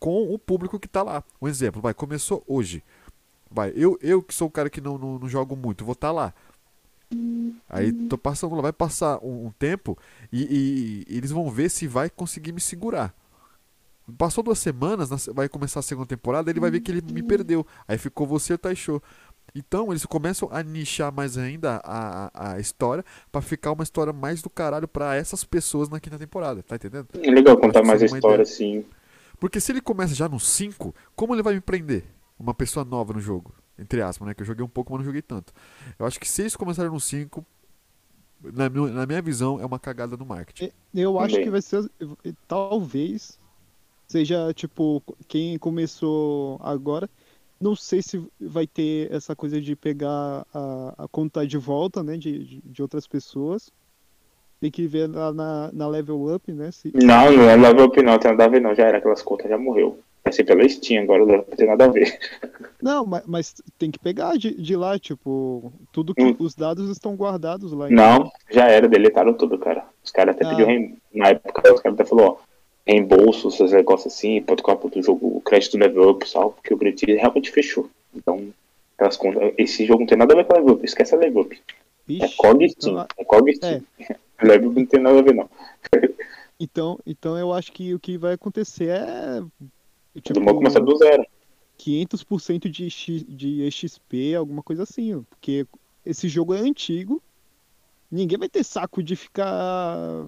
[0.00, 1.22] com o público que tá lá.
[1.40, 2.82] Um exemplo, vai, começou hoje.
[3.50, 6.10] Vai, eu, eu que sou o cara que não, não, não jogo muito, vou estar
[6.10, 6.34] lá.
[7.68, 9.96] Aí tô passando lá, vai passar um, um tempo
[10.32, 13.14] e, e- e eles vão ver se vai conseguir me segurar.
[14.18, 17.02] Passou duas semanas, na se- vai começar a segunda temporada, ele vai ver que ele
[17.12, 17.66] me perdeu.
[17.86, 19.00] Aí ficou você e o Taisho.
[19.54, 24.12] Então eles começam a nichar mais ainda a, a, a história pra ficar uma história
[24.12, 27.08] mais do caralho pra essas pessoas na quinta temporada, tá entendendo?
[27.20, 28.42] É legal contar mais a história, ideia.
[28.42, 28.84] assim.
[29.38, 32.04] Porque se ele começa já no 5, como ele vai me prender?
[32.38, 33.52] Uma pessoa nova no jogo.
[33.78, 34.34] Entre aspas, né?
[34.34, 35.52] Que eu joguei um pouco, mas não joguei tanto.
[35.98, 37.44] Eu acho que se eles começarem no 5,
[38.42, 40.70] na, na minha visão, é uma cagada no marketing.
[40.94, 41.90] Eu acho que vai ser.
[42.48, 43.38] Talvez
[44.12, 47.08] seja, tipo, quem começou agora.
[47.60, 52.16] Não sei se vai ter essa coisa de pegar a, a conta de volta, né?
[52.16, 53.70] De, de, outras pessoas.
[54.60, 56.70] Tem que ver lá na, na level up, né?
[56.72, 58.74] Se, Não, não é level up não, tem nada a ver não.
[58.74, 59.98] Já era, aquelas contas já morreu.
[60.24, 62.16] Vai ser pela Steam agora, não tem nada a ver.
[62.80, 66.36] Não, mas, mas tem que pegar de, de lá, tipo, tudo que Hum.
[66.40, 67.88] os dados estão guardados lá.
[67.88, 69.84] Não, já era, deletaram tudo, cara.
[70.02, 70.48] Os caras até Ah.
[70.48, 72.36] pediram Na época, os caras até falaram, ó,
[72.86, 76.74] reembolso, esses negócios assim, pode colocar pro jogo, o crédito level up e tal, porque
[76.74, 77.88] o Grid realmente fechou.
[78.14, 78.52] Então,
[79.18, 79.52] contas.
[79.56, 81.62] Esse jogo não tem nada a ver com level up, esquece a level up.
[82.08, 83.82] É Ixi, COG então, Steam, é COG Steam.
[84.42, 85.48] Level up não tem nada a ver, não.
[86.58, 89.40] então, então eu acho que o que vai acontecer é.
[90.24, 91.24] Todo mundo começa do zero.
[91.78, 95.66] 500% de, X, de XP, alguma coisa assim, ó, porque
[96.04, 97.20] esse jogo é antigo,
[98.10, 100.26] ninguém vai ter saco de ficar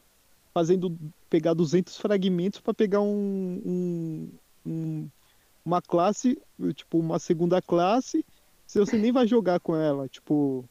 [0.52, 0.96] fazendo,
[1.34, 4.28] pegar 200 fragmentos para pegar um, um-
[4.64, 5.08] um-
[5.64, 6.38] uma classe,
[6.74, 8.24] tipo, uma segunda classe,
[8.64, 10.64] se você nem vai jogar com ela, tipo,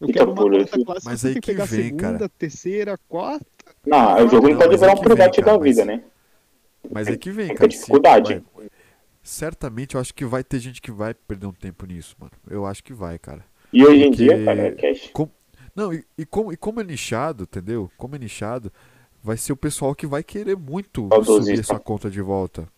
[0.00, 2.02] Eu Então, quero uma isso- clássica, Mas você aí tem que que pegar vem, segunda,
[2.18, 2.28] cara.
[2.30, 3.46] terceira, quarta.
[3.86, 5.14] Não, o jogo Não, pode mas virar um cara,
[5.44, 6.04] da vida, mas- né?
[6.90, 7.68] Mas é que vem, Tem cara.
[7.68, 8.42] dificuldade.
[8.54, 8.68] vai-
[9.22, 12.32] certamente eu acho que vai ter gente que vai perder um tempo nisso, mano.
[12.50, 13.44] Eu acho que vai, cara.
[13.72, 15.10] E hoje em Porque- dia, cara, é cash.
[15.74, 17.88] Não, e, e como, e como é nichado, entendeu?
[17.96, 18.72] Como é nichado,
[19.22, 21.42] vai ser o pessoal que vai querer muito Saudosista.
[21.44, 22.68] subir essa conta de volta.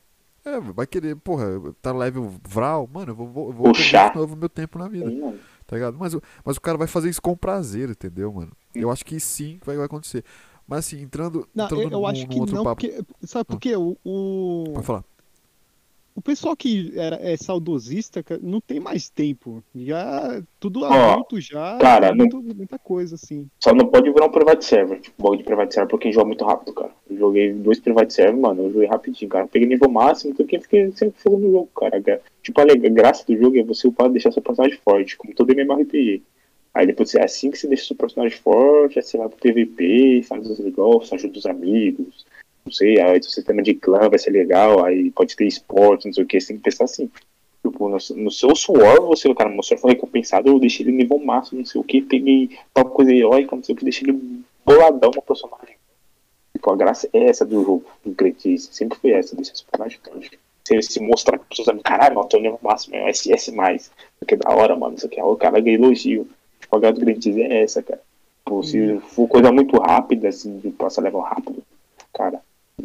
[0.45, 1.47] É, vai querer, porra,
[1.81, 4.13] tá level Vral, mano, eu vou, vou, vou perder Puxar.
[4.13, 5.97] de novo meu tempo na vida, Sim, tá ligado?
[5.99, 8.53] Mas, o- mas o cara vai fazer isso com prazer, entendeu, mano?
[8.75, 10.23] Eu acho que sim vai, vai acontecer.
[10.69, 12.81] Mas assim, entrando, Não, entrando eu, eu num- acho que outro não, papo.
[12.83, 13.03] porque.
[13.27, 13.75] Sabe por quê?
[13.77, 15.05] O, o, Pode falar.
[16.15, 19.63] O pessoal que era, é saudosista cara, não tem mais tempo.
[19.75, 20.43] Já.
[20.61, 21.77] Tudo adulto já.
[21.79, 23.49] cara, não- muito- muita coisa, assim.
[23.59, 25.01] Só não pode virar um private server.
[25.01, 26.93] Tipo, bug de private server porque joga muito rápido, cara.
[27.11, 28.65] Eu joguei dois private server, mano.
[28.65, 29.45] Eu joguei rapidinho, cara.
[29.45, 32.01] Eu peguei nível máximo, então quem fiquei sempre fogo no jogo, cara.
[32.43, 36.23] Tipo, a graça do jogo é você upar deixar seu personagem forte, como todo MMORPG.
[36.73, 40.23] Aí depois, é assim que você deixa seu personagem forte, aí você vai pro PVP,
[40.29, 42.27] faz os negócios, ajuda os amigos.
[42.65, 46.15] Não sei, aí o sistema de clã vai ser legal, aí pode ter esporte, não
[46.15, 47.11] sei o que, você tem que pensar assim.
[47.63, 51.19] Tipo, no, no seu suor, você, cara, meu suor foi recompensado, eu deixei ele nível
[51.19, 54.43] máximo, não sei o que, peguei tal coisa heróica, não sei o que, deixei ele
[54.65, 55.77] boladão no personagem.
[56.53, 59.99] Tipo, a graça é essa do jogo, do Cretice, sempre foi essa, deixar esse personagem
[60.03, 60.39] forte.
[60.65, 63.51] Você se mostrar para seus amigos, caralho, não, tô nível máximo, é SS+,
[64.23, 66.27] aqui é da hora, mano, isso aqui é o cara ganha elogio.
[66.61, 68.01] Tipo, a graça do Cretice é essa, cara.
[68.39, 71.63] Tipo, se for coisa muito rápida, assim, de passar level rápido,
[72.15, 72.41] cara,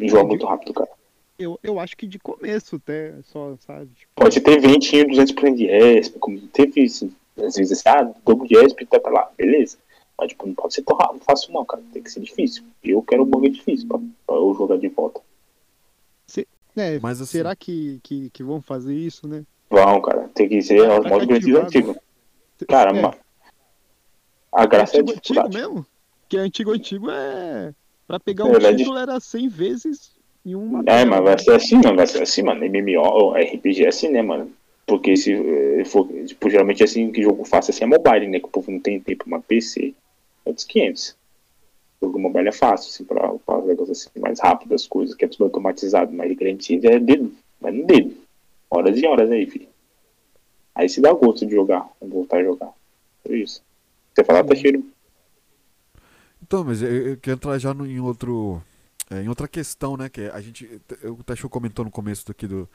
[0.06, 0.90] enjoa muito rápido, cara.
[1.38, 3.86] Eu, eu acho que de começo até, só, sabe?
[3.94, 7.10] Tipo, Pode ter 20 e 200% de ESP, como teve isso.
[7.38, 9.78] Às vezes, assim, ah, dobro de ESP, tá pra lá, beleza.
[10.18, 11.82] Mas, tipo, não pode ser tão rápido, fácil não, cara.
[11.94, 12.62] Tem que ser difícil.
[12.84, 15.20] Eu quero um bug difícil pra, pra eu jogar de volta.
[16.76, 19.44] né, Mas, assim- será que, que, que vão fazer isso, né?
[19.70, 20.28] Vão, cara.
[20.34, 21.96] Tem que ser Pra- os modos garantidos cativar, antigos.
[22.68, 23.14] Cara, É.
[24.52, 25.86] a graça é a antigo, antigo mesmo?
[26.28, 27.74] Que antigo, antigo é.
[28.10, 30.10] Pra pegar um ele é título era 100 vezes
[30.44, 30.82] em uma.
[30.84, 31.96] É, mas vai ser assim, mano.
[31.96, 32.64] Vai ser assim, mano.
[32.64, 34.50] MMO, RPG é assim, né, mano?
[34.84, 38.40] Porque se eh, for, tipo, geralmente assim, que jogo fácil assim é mobile, né?
[38.40, 39.94] Que o povo não tem tempo, mas PC
[40.44, 41.16] é dos 500.
[42.00, 45.24] O jogo mobile é fácil, assim, pra, pra negócios assim, mais rápido as coisas, que
[45.24, 48.16] é tudo automatizado, mas garantido é dedo, mas no dedo.
[48.68, 49.68] Horas e horas aí, filho.
[50.74, 52.72] Aí se dá gosto de jogar, voltar a jogar.
[53.28, 53.62] É isso.
[54.12, 54.84] Você falar, tá cheiro.
[56.50, 58.60] Então, mas eu, eu quero entrar já no- em outro.
[59.08, 60.08] é, em outra questão, né?
[60.08, 60.68] Que a gente.
[61.04, 62.68] O Tachou comentou no começo aqui do,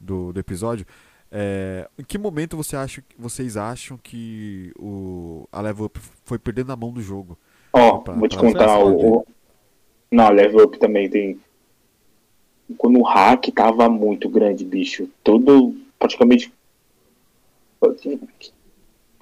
[0.00, 0.86] do, do episódio.
[1.30, 6.72] é, em que momento você acha, vocês acham que o, a Level Up foi perdendo
[6.72, 7.36] a mão do jogo?
[7.70, 9.26] Ó, Pra- vou te contar o-
[10.10, 11.38] Não, level up também tem.
[12.78, 15.06] Quando o hack tava muito grande, bicho.
[15.22, 15.76] Todo.
[15.98, 16.50] Praticamente.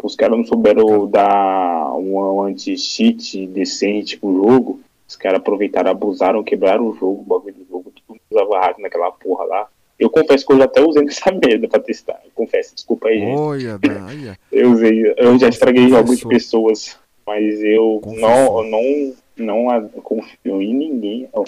[0.02, 4.80] Os caras não souberam dar um anti-cheat decente pro jogo.
[5.08, 7.92] Os caras aproveitaram, abusaram, quebraram o jogo, o bagulho do jogo.
[8.08, 9.68] Mundo usava hack naquela porra lá.
[9.98, 12.20] Eu confesso que eu já até usei essa merda pra testar.
[12.24, 13.36] Eu confesso, desculpa aí, gente.
[13.38, 14.38] Olha.
[14.52, 16.30] Eu usei, eu já estraguei Confessou.
[16.30, 18.64] pessoas, mas eu Confessou.
[18.64, 21.28] não, não, não confio em ninguém.
[21.34, 21.44] Eu,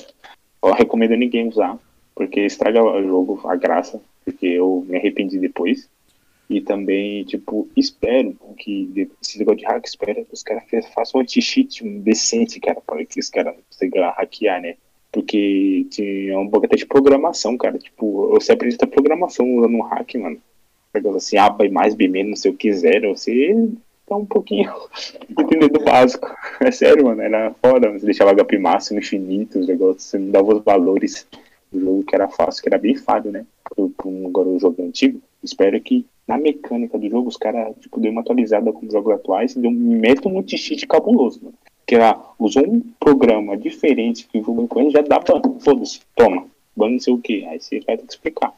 [0.62, 1.78] eu recomendo ninguém usar,
[2.14, 5.88] porque estraga o jogo, a graça, porque eu me arrependi depois.
[6.48, 11.22] E também, tipo, espero que esse negócio de hack, espero que os caras façam um
[11.22, 14.76] anti-cheat decente, cara, para que os caras consigam hackear, né?
[15.12, 17.78] Porque tinha um bug até de programação, cara.
[17.78, 20.40] Tipo, você aprende até programação usando um hack, mano
[20.92, 23.54] pegando assim, A B mais, B menos, o que, zero, você
[24.06, 24.72] tá um pouquinho
[25.28, 26.34] entendendo do básico.
[26.60, 30.56] É sério, mano, era foda, você deixava HP máximo, infinito, os negócios, você não dava
[30.56, 31.26] os valores
[31.70, 33.46] do jogo que era fácil, que era bem fácil, né?
[33.70, 35.20] Agora o jogo antigo.
[35.42, 39.14] Espero que na mecânica do jogo os caras, tipo, deu uma atualizada com os jogos
[39.14, 41.54] atuais e deu um método multi-cheat cabuloso, mano.
[41.86, 45.40] Que ela usou um programa diferente que o jogo conhece, já dá ban.
[45.60, 46.46] Foda-se, toma.
[46.76, 47.44] Ban não sei o que.
[47.46, 48.52] Aí você vai ter que explicar.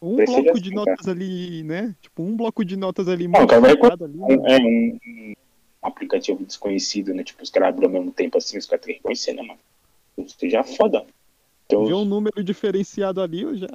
[0.00, 1.94] Um Precisa bloco de assim, notas ali, né?
[2.00, 4.18] Tipo, um bloco de notas ali Não, cara, vai ali.
[4.18, 5.34] um, é um, um
[5.82, 7.22] aplicativo desconhecido, né?
[7.22, 9.58] Tipo, os caras abriram ao mesmo tempo assim, os caras têm que reconhecer, né, mano?
[10.16, 11.04] Isso já é foda.
[11.70, 13.68] Então, Vê um número diferenciado ali, eu já.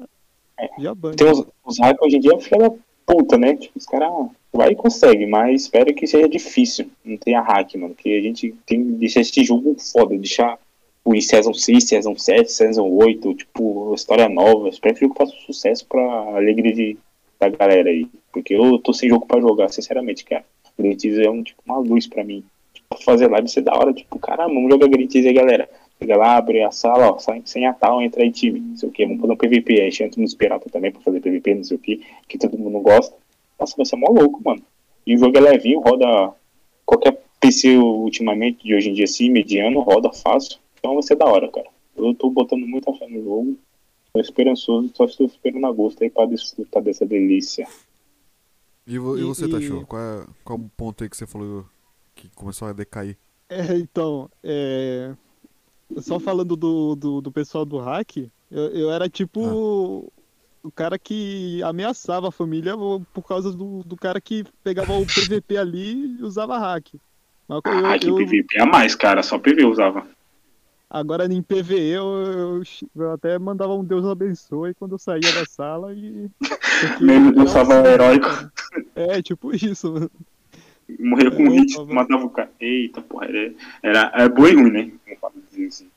[0.57, 0.69] É.
[0.79, 1.15] Já banho.
[1.15, 3.55] tem os, os hackers hoje em dia é filha da puta, né?
[3.55, 4.11] Tipo, os caras
[4.51, 6.89] vai e consegue, mas espero que seja difícil.
[7.03, 7.95] Não tenha hack, mano.
[7.95, 10.57] Que a gente tem que deixar esse jogo foda, deixar
[11.03, 14.69] o Season 6, Season 7, Season 8, tipo, história nova.
[14.69, 16.97] Espero que o jogo faça sucesso pra alegria de,
[17.39, 18.07] da galera aí.
[18.31, 20.43] Porque eu tô sem jogo pra jogar, sinceramente, cara.
[20.97, 22.43] Tease é um, tipo, uma luz pra mim.
[22.73, 25.69] Tipo, fazer live ser da hora, tipo, caramba, vamos jogar Tease aí, galera.
[26.05, 28.87] Chega lá, abre a sala, ó, sai, sem a tal, entra aí time, não sei
[28.87, 31.63] o que, vamos fazer um PVP, aí chama uns piratas também pra fazer PVP, não
[31.63, 33.15] sei o que, que todo mundo gosta.
[33.59, 34.61] Nossa, vai ser mó louco, mano.
[35.07, 36.31] E o jogo é levinho, roda
[36.85, 40.59] qualquer PC ultimamente, de hoje em dia, assim, mediano, roda fácil.
[40.77, 41.65] Então vai ser da hora, cara.
[41.97, 43.57] Eu tô botando muita fé no jogo.
[44.13, 47.67] Tô esperançoso, só estou esperando agosto aí pra desfrutar dessa delícia.
[48.85, 49.83] E, vo- e você, e- Tachô?
[49.87, 51.65] Qual é, qual o ponto aí que você falou
[52.13, 53.17] que começou a decair?
[53.49, 55.13] É, então, é...
[56.01, 58.17] só falando do, do, do pessoal do hack,
[58.51, 60.11] eu, eu era tipo
[60.63, 62.73] o cara que ameaçava a família
[63.13, 66.87] por causa do, do cara que pegava o PVP ali e usava hack.
[67.47, 69.21] Mas eu- Ah, que eu- PVP a mais, cara.
[69.21, 70.07] Só PV usava.
[70.89, 72.61] agora em PVE eu,
[72.95, 76.29] eu, até mandava um Deus abençoe quando eu saía da sala e.
[77.01, 78.27] Mesmo era um usava assim, heróico.
[78.95, 80.09] É, tipo isso, mano.
[80.99, 82.49] Morria com É, hit, tava- matava o cara.
[82.59, 83.25] Eita, porra.
[83.27, 83.53] Era,
[83.83, 84.91] era, é bom e ruim, né?
[85.65, 85.89] Assim.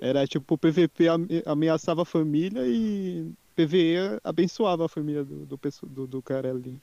[0.00, 5.58] Era tipo, o PVP ame- ameaçava a família e PVE abençoava a família do, do,
[5.84, 6.76] do, do cara ali.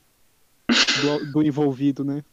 [0.68, 2.24] Do, do envolvido, né?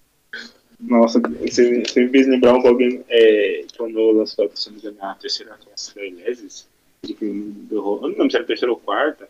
[0.80, 3.04] Nossa, você, você me fez lembrar um bagulho.
[3.10, 6.68] É, quando lançou, se não me engano, a terceira classe da Ileses.
[7.04, 7.26] de que
[7.70, 9.28] derro- Eu não lembro se era a terceira ou quarta.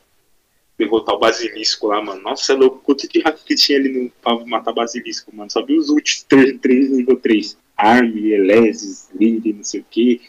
[0.77, 2.21] Derrotar o basilisco lá, mano.
[2.21, 2.79] Nossa, é louco.
[2.84, 5.49] Quanto de hack que tinha ali no, pra matar basilisco, mano.
[5.49, 7.58] Só vi os últimos 3, 3 nível 3.
[7.79, 10.21] Army, Eleses, Lily, não sei o que.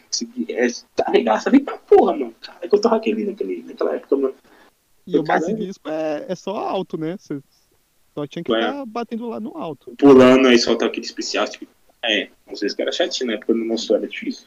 [0.95, 2.33] Tá arregaça, vem pra porra, mano.
[2.41, 4.35] Cara, que eu tô hackeando naquele, naquela época, mano.
[5.05, 5.47] E o Caralho.
[5.47, 7.17] basilisco é, é só alto, né?
[7.19, 7.41] Você
[8.15, 8.61] só tinha que Ué.
[8.61, 9.93] ficar batendo lá no alto.
[9.99, 11.49] Pulando aí soltar aquele especial.
[11.49, 11.67] Tipo,
[12.05, 13.37] é, não sei se que era chatinho, né?
[13.37, 14.47] Porque não mostrou, era difícil.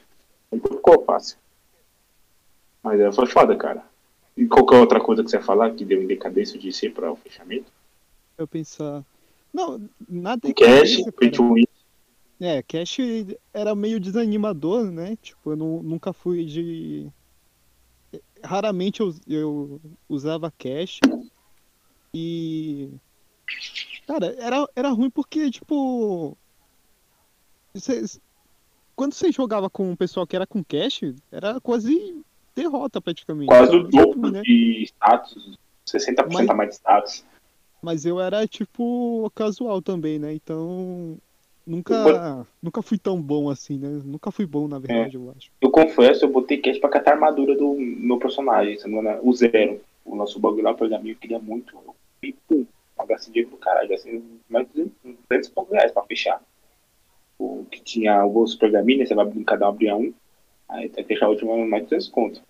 [0.49, 1.37] Depois ficou fácil.
[2.81, 3.83] Mas é, foi foda, cara.
[4.37, 7.17] E qualquer outra coisa que você falar que deu em decadência de ser para o
[7.17, 7.69] fechamento?
[8.37, 9.03] Eu pensar.
[9.53, 11.65] Não, nada O cash, pay to win.
[12.45, 12.97] É, cash
[13.53, 15.15] era meio desanimador, né?
[15.21, 17.09] Tipo, eu nu- nunca fui de.
[18.43, 20.99] Raramente eu, eu usava cash.
[22.13, 22.89] E.
[24.05, 26.37] Cara, era, era ruim porque, tipo.
[27.75, 28.03] cê-
[28.93, 31.01] quando você jogava com o pessoal que era com cash,
[31.31, 32.21] era quase
[32.53, 33.47] derrota praticamente.
[33.47, 34.41] Quase o dobro ruim, né?
[34.41, 35.57] de status.
[35.87, 37.25] 60% Mas- a mais de status.
[37.81, 40.33] Mas eu era tipo casual também, né?
[40.33, 41.17] Então
[41.65, 44.01] nunca nunca fui tão bom assim, né?
[44.03, 45.49] Nunca fui bom, na verdade, eu acho.
[45.61, 49.09] Eu confesso, eu botei cash pra catar a armadura do meu personagem, se não me
[49.09, 49.81] engano, o zero.
[50.05, 51.77] O nosso bagulho lá, o pergaminho, eu queria muito.
[52.19, 52.65] Fui, pum,
[53.07, 54.93] gastei dinheiro do caralho, gastei mais de 200
[55.29, 56.41] 200 e poucos reais pra fechar.
[57.39, 60.13] O que tinha os pergaminhos, você vai brincar, um abria um,
[60.69, 62.41] aí até fechar o último mais de 200 conto.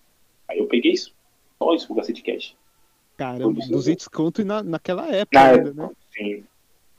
[0.48, 1.12] Aí eu peguei isso,
[1.58, 2.56] só isso eu gastei de cash.
[3.16, 5.90] Caramba, Todos 200 conto e na, naquela época Na ainda, época, né?
[6.12, 6.44] sim,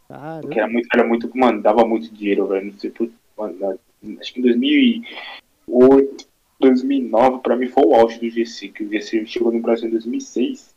[0.07, 0.41] Caramba.
[0.41, 3.79] porque era muito, era muito, mano, dava muito dinheiro, velho, não sei por, mano,
[4.19, 6.27] acho que em 2008,
[6.59, 9.91] 2009, pra mim foi o auge do GC, que o GC chegou no Brasil em
[9.91, 10.73] 2006.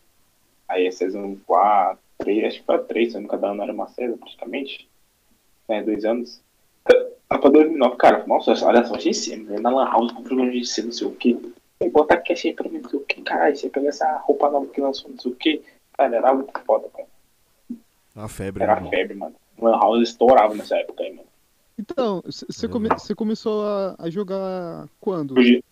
[0.66, 4.16] Aí a Season 4, 3, acho que foi 3, sendo cada ano era uma César
[4.16, 4.88] praticamente.
[5.68, 6.42] É, dois anos.
[7.30, 9.60] Lá pra 2009, cara, nossa, olha só, GC, né?
[9.60, 11.52] na Lan House, comprou um GC, não sei o que.
[11.92, 14.66] Bota cash aí pra mim, não sei o que, caralho, você pega essa roupa nova
[14.66, 15.62] que lançou, não sei o que.
[15.92, 17.06] Cara, era muito foda, cara.
[18.18, 18.90] A febre, Era né, mano?
[18.90, 19.34] febre, mano.
[19.60, 21.28] Lan House estourava nessa época aí, mano.
[21.78, 25.38] Então, você come, começou a, a jogar quando?
[25.40, 25.62] Eu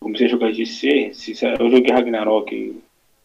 [0.00, 1.12] comecei a jogar GC,
[1.60, 2.82] eu joguei Ragnarok,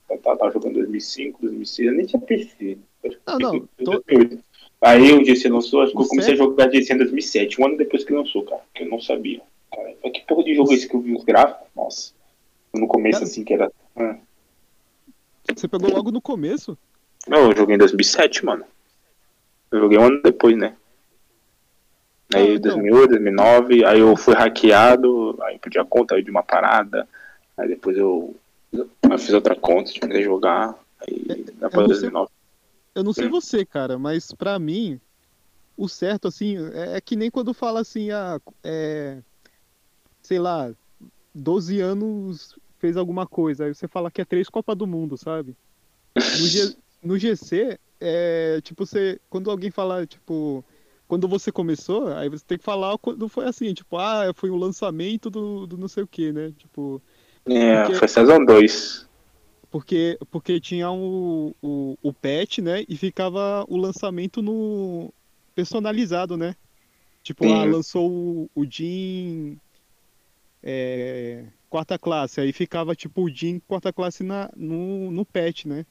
[0.10, 2.78] eu tava, tava jogando em 2005, 2006, eu nem tinha PC.
[3.26, 4.44] Não, não, tô- 2008.
[4.80, 7.78] Aí o GC lançou, acho que eu comecei a jogar GC em 2007, um ano
[7.78, 9.42] depois que lançou, cara, que eu não sabia.
[9.72, 11.68] Cara, que porra de jogo é esse que eu vi os gráficos?
[11.76, 12.14] Nossa.
[12.76, 13.72] No começo, Cara, assim, que era...
[15.56, 16.78] Você pegou logo no começo?
[17.28, 18.66] Não, eu joguei em 2007, mano.
[19.72, 20.76] Eu joguei um ano depois, né?
[22.34, 22.62] Aí Ah, então.
[22.62, 27.08] 2008, 2009, aí eu fui hackeado, aí eu perdi a conta aí de uma parada,
[27.58, 28.36] aí depois eu,
[28.74, 32.32] eu fiz outra conta, comecei a jogar, aí depois não sei- 2009.
[32.96, 33.30] Eu não sei Hum.
[33.30, 35.00] você, cara, mas pra mim,
[35.78, 39.22] o certo, assim, é, é que nem quando fala assim, ah, é,
[40.22, 40.74] sei lá,
[41.34, 45.56] 12 anos fez alguma coisa, aí você fala que é três Copa do Mundo, sabe?
[46.16, 50.64] No, G- no GC, é, tipo, você, quando alguém fala, tipo,
[51.08, 54.56] quando você começou, aí você tem que falar quando foi assim, tipo, ah, foi o
[54.58, 56.54] lançamento do, do não sei o que, né?
[56.58, 57.02] Tipo,
[57.46, 59.08] É, Porque- foi Season 2.
[59.72, 62.84] porque, porque tinha o, o, o patch, né?
[62.90, 65.14] E ficava o lançamento no
[65.56, 66.56] personalizado, né?
[67.24, 67.54] Tipo, Sim.
[67.54, 69.58] ah, lançou o, o Jin
[70.64, 75.86] é, quarta classe, aí ficava tipo o Jin quarta classe na, no, no patch, né?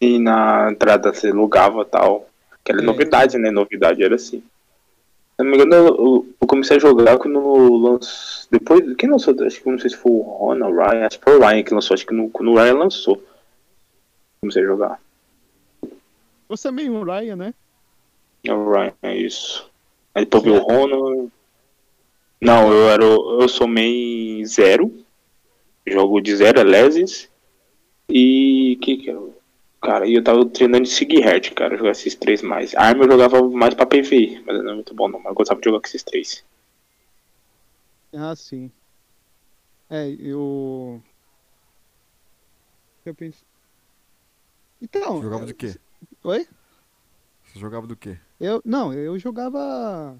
[0.00, 2.28] E na entrada você logava e tal.
[2.64, 2.84] Que era É.
[2.84, 3.50] novidade, né?
[3.50, 4.40] Novidade era assim.
[4.40, 7.38] Se não me engano, eu, eu comecei a jogar quando
[7.78, 8.48] lançou.
[8.50, 8.96] Depois.
[8.96, 9.34] Quem lançou?
[9.44, 11.06] Acho que não sei se foi o Ron ou o Ryan.
[11.06, 11.94] Acho que foi o Ryan que lançou.
[11.94, 13.22] Acho que no, quando o Ryan lançou.
[14.40, 15.00] Comecei a jogar.
[16.48, 17.54] Você é meio Ryan, né?
[18.44, 19.70] É o Ryan, é isso.
[20.14, 21.28] Aí depois veio o Ronan.
[22.40, 23.04] Não, eu era.
[23.04, 24.92] Eu sou main zero.
[25.86, 27.28] Jogo de zero, é Leses.
[28.08, 28.78] E.
[28.82, 29.31] que que eu.
[29.82, 32.72] Cara, e eu tava treinando de Sigurd, cara, jogar esses três mais.
[32.76, 35.60] Arma eu jogava mais pra PV, mas não é muito bom não, mas eu gostava
[35.60, 36.44] de jogar com esses três.
[38.14, 38.70] Ah, sim.
[39.90, 41.02] É, eu.
[43.04, 43.44] Eu penso.
[44.80, 45.16] Então.
[45.16, 45.74] Você jogava de quê?
[46.22, 46.46] Oi?
[47.44, 48.18] Você jogava do quê?
[48.38, 50.16] Eu, não, eu jogava.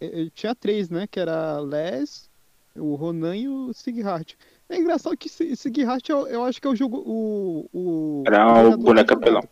[0.00, 1.06] Eu, eu tinha três, né?
[1.06, 2.30] Que era Les,
[2.74, 4.34] o Ronan e o Sighart.
[4.68, 6.98] É engraçado que Si- Sighart eu, eu acho que é o jogo.
[7.06, 9.42] O, o, Era o treinador boneco apelão.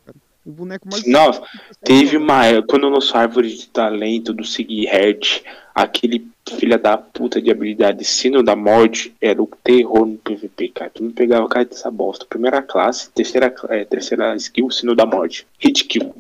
[0.45, 1.07] O boneco mais.
[1.07, 1.43] Nossa,
[1.85, 5.43] Teve uma quando lançou a árvore de talento do Sigurd,
[5.75, 6.27] aquele
[6.59, 10.91] filha da puta de habilidade sino da morte era o terror no PVP, cara.
[10.93, 12.27] Tu não pegava cara dessa bosta.
[12.27, 15.47] Primeira classe, terceira, é, terceira skill, sino da morte.
[15.61, 16.13] Hit kill.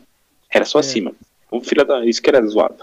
[0.49, 0.80] Era só É.
[0.80, 1.12] acima.
[1.51, 2.05] Um filho da.
[2.07, 2.76] Isso que era zoado.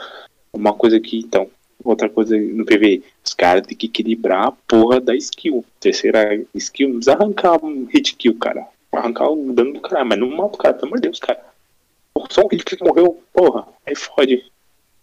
[0.52, 1.48] Uma coisa que, então,
[1.84, 5.64] outra coisa no PV, os caras têm que equilibrar a porra da skill.
[5.80, 8.68] Terceira skill, não precisa arrancar um hit kill, cara.
[8.92, 11.44] Arrancar o dano do cara, mas não mata o cara, pelo amor de Deus, cara.
[12.30, 14.44] Só um hit que morreu, porra, aí fode.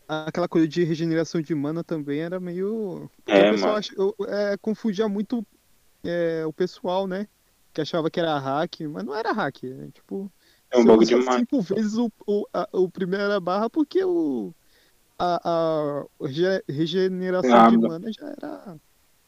[0.09, 3.11] Aquela coisa de regeneração de mana também era meio.
[3.27, 5.45] É, o pessoal eu- é, confundia muito
[6.05, 7.27] é, o pessoal, né?
[7.74, 9.64] Que achava que era hack, mas não era hack.
[9.64, 10.31] É, tipo,
[10.70, 11.41] É um usa demais.
[11.41, 14.55] cinco vezes o, o, a, o primeira barra porque o,
[15.19, 18.77] a, a rege- regeneração Ah, de mana já era.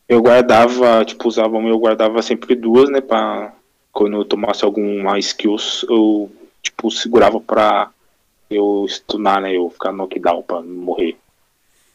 [0.09, 3.55] Eu guardava, tipo, usava uma, eu guardava sempre duas, né, pra
[3.93, 6.31] quando eu tomasse alguma skills, eu,
[6.63, 7.91] tipo, segurava pra
[8.49, 11.19] eu stunar, né, eu ficar knockdown pra não morrer.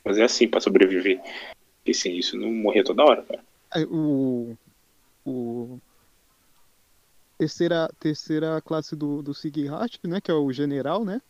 [0.06, 1.20] Mas é assim, pra sobreviver.
[1.78, 3.42] Porque sem isso, não morria toda hora, cara.
[3.72, 4.56] Aí, O,
[5.26, 5.80] o
[7.38, 10.22] terceira, terceira classe do, do Sighart, né?
[10.22, 11.22] Que é o general, né?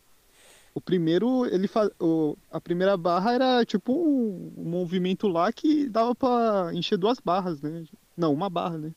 [0.74, 1.88] O primeiro, ele faz.
[2.00, 7.18] O, a primeira barra era tipo um, um movimento lá que dava pra encher duas
[7.20, 7.84] barras, né?
[8.16, 8.90] Não, uma barra, né?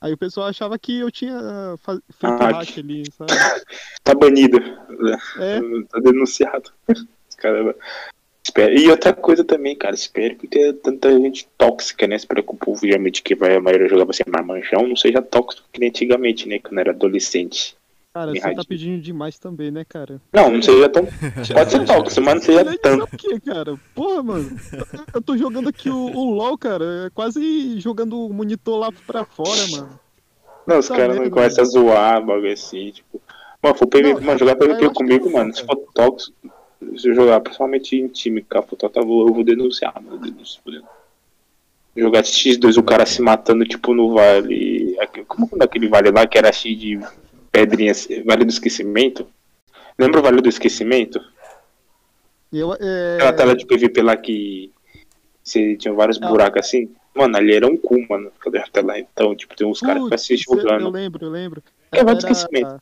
[0.00, 1.34] Aí o pessoal achava que eu tinha
[1.78, 3.32] fa- feito Ah, hack ali, sabe?
[4.04, 4.58] Tá banido.
[5.38, 6.70] É, Tá denunciado.
[7.38, 7.74] Caramba.
[8.78, 12.14] E outra coisa também, cara, espero que tenha tanta gente tóxica, né?
[12.14, 15.66] Espero que o povo, geralmente, que vai, a maioria jogava sem marmanjão, não seja tóxico
[15.72, 16.58] que nem antigamente, né?
[16.58, 17.74] Quando era adolescente.
[18.14, 20.20] Cara, Me você tá pedindo demais também, né, cara?
[20.32, 21.04] Não, não seja tão.
[21.52, 23.04] Pode ser tóxico, mas não seja tanto.
[23.04, 23.74] isso aqui, cara.
[23.94, 24.56] Porra, mano.
[25.12, 27.06] Eu- tô jogando aqui o, o LoL, cara.
[27.06, 29.98] É quase jogando o monitor lá pra fora, mano.
[30.66, 33.20] Não, os Tá caras não começam a zoar, bagulho assim, tipo.
[33.60, 35.78] Mano, for PVP, Não, mano, jogar PVP comigo, mano, se cara.
[35.78, 36.36] for tóxico,
[36.96, 40.18] se eu jogar, principalmente em time, com a foto, eu vou, eu vou denunciar, mano.
[40.18, 40.62] denunciar.
[41.96, 44.96] Jogar X2, o cara se matando, tipo, no vale.
[45.00, 47.00] aqui- Como que é aquele vale lá que era cheio de
[47.54, 48.08] pedrinhas?
[48.26, 49.26] Vale do esquecimento?
[49.96, 51.20] Lembra o Vale do Esquecimento?
[52.52, 53.14] Eu, é...
[53.14, 54.72] Aquela tela de PVP lá que
[55.42, 56.28] você tinha vários Ah.
[56.28, 56.90] buracos assim?
[57.14, 58.32] Mano, ali era um cu, mano.
[58.72, 58.98] Tela.
[58.98, 60.90] Então, tipo, tem uns caras que ficam se Eu jogando.
[60.90, 61.62] lembro, eu lembro.
[61.92, 62.80] É, vai de esquecimento.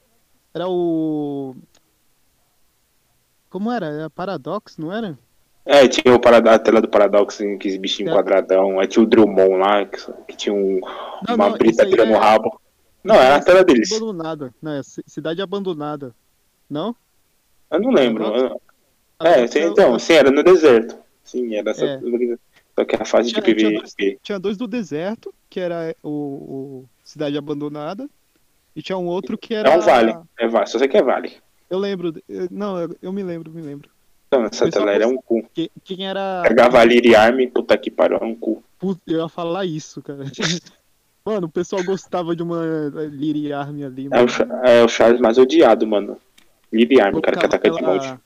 [0.54, 1.54] Era o.
[3.50, 3.86] Como era?
[3.86, 5.18] Era Paradox, não era?
[5.66, 8.12] É, tinha o a tela do Paradoxo, que esse bichinho É.
[8.14, 8.80] quadradão.
[8.80, 9.98] Aí tinha o Drillmon lá, que,
[10.28, 10.80] que tinha um,
[11.28, 12.58] Não, uma não, brita tirando é- o rabo.
[13.04, 13.90] Não, era a tela deles.
[13.92, 14.54] Abandonada.
[14.62, 16.14] Não, é ci- Cidade Abandonada.
[16.70, 16.94] Não?
[17.70, 18.24] Eu não lembro.
[18.24, 18.60] Eu-
[19.20, 20.96] É, sim, então, sim, era no deserto.
[21.24, 21.84] Sim, era essa.
[21.84, 22.00] É.
[22.74, 24.18] Só que a fase de Tinha- tinha dois- PVP.
[24.22, 28.08] Tinha dois do deserto, que era o, o Cidade Abandonada.
[28.74, 29.68] E tinha um outro que era.
[29.70, 30.16] É um vale.
[30.38, 30.66] É vale.
[30.66, 31.34] Só sei que é vale.
[31.68, 32.12] Eu lembro.
[32.28, 33.88] eu- não, eu, eu me lembro, me lembro.
[34.26, 35.46] Então, essa tela era um cu.
[35.52, 36.42] Que- Quem era.
[36.42, 38.62] Pegar Valir Army, puta que pariu, era um cu.
[38.78, 40.24] Putz, eu ia falar isso, cara.
[41.24, 42.60] Mano, o pessoal gostava de uma
[43.10, 44.24] Liri Army ali, É mano.
[44.24, 46.16] o, Cha- é o Charles mais odiado, mano.
[46.72, 48.20] Valir Army, o cara que ataca de aquela- monte.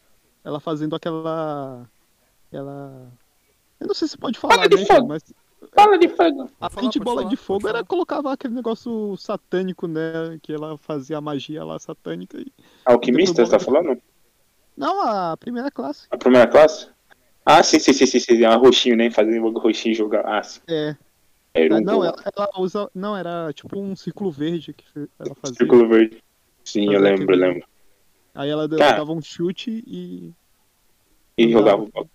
[0.45, 1.87] Ela fazendo aquela.
[2.49, 3.13] Aquela.
[3.81, 5.09] Eu não sei se pode falar, Fala de né, fogo.
[5.09, 5.23] mas
[5.75, 6.43] Fala de fogo.
[6.43, 10.39] a falar, frente pode bola falar, de fogo era colocava aquele negócio satânico, né?
[10.41, 12.39] Que ela fazia a magia lá satânica.
[12.39, 12.47] E...
[12.85, 14.01] Alquimista, você tá falando?
[14.77, 16.07] Não, a primeira classe.
[16.11, 16.89] A primeira classe?
[17.45, 18.45] Ah, sim, sim, sim, sim, sim.
[18.45, 19.11] A roxinho, né?
[19.11, 20.25] Fazer um roxinho e jogar.
[20.27, 20.61] Ah, sim.
[20.69, 20.97] É.
[21.57, 22.05] Era um Ah, não, cu.
[22.05, 22.91] ela, ela usa.
[22.95, 24.85] Não, era tipo um círculo verde que
[25.19, 25.57] ela fazia.
[25.57, 26.23] Círculo verde.
[26.65, 27.65] Sim, eu lembro, eu lembro.
[28.35, 28.99] Aí ela Cara.
[28.99, 30.33] dava um chute e.
[31.39, 32.11] E Não jogava o bagulho.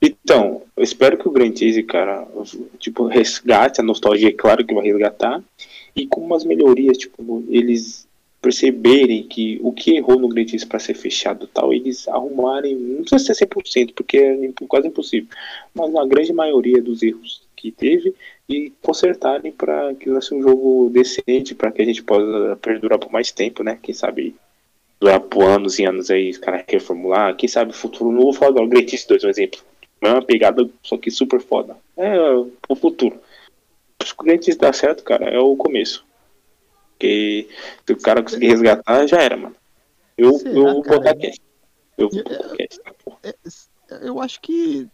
[0.00, 2.28] Então, eu espero que o Grand Chase, cara,
[2.78, 5.42] tipo, resgate a nostalgia, é claro que vai resgatar,
[5.94, 8.06] e com umas melhorias, tipo, eles
[8.40, 12.76] perceberem que o que errou no Grand Chase para ser fechado e tal, eles arrumarem,
[12.76, 15.28] não precisa ser 100%, porque é quase impossível,
[15.74, 18.14] mas a grande maioria dos erros que teve
[18.48, 23.10] e consertarem para que lance um jogo decente, para que a gente possa perdurar por
[23.10, 23.78] mais tempo, né?
[23.82, 24.36] Quem sabe
[25.00, 27.36] durar por anos e anos aí, os caras reformular.
[27.36, 29.60] Quem sabe futuro, não vou falar do Great Chase 2, um exemplo.
[30.00, 31.76] Mesma pegada, só que super foda.
[31.96, 32.18] É
[32.68, 33.18] o futuro.
[34.04, 36.04] Se o cliente dá certo, cara, é o começo.
[36.92, 37.48] Porque
[37.86, 39.56] se o cara conseguir resgatar, já era, mano.
[40.16, 41.36] Eu, Será, eu vou botar cash.
[41.98, 42.78] Eu vou Eu- botar cash.
[42.84, 43.12] tá, pô.
[43.22, 43.34] É,
[44.02, 44.86] eu acho que.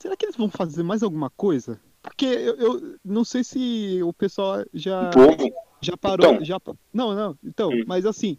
[0.00, 1.78] Será que eles vão fazer mais alguma coisa?
[2.02, 6.32] Porque eu, eu não sei se o pessoal já, O povo, já parou.
[6.34, 6.44] Então.
[6.44, 6.58] Já,
[6.92, 7.38] não, não.
[7.44, 7.84] Então, Hum.
[7.86, 8.38] mas assim,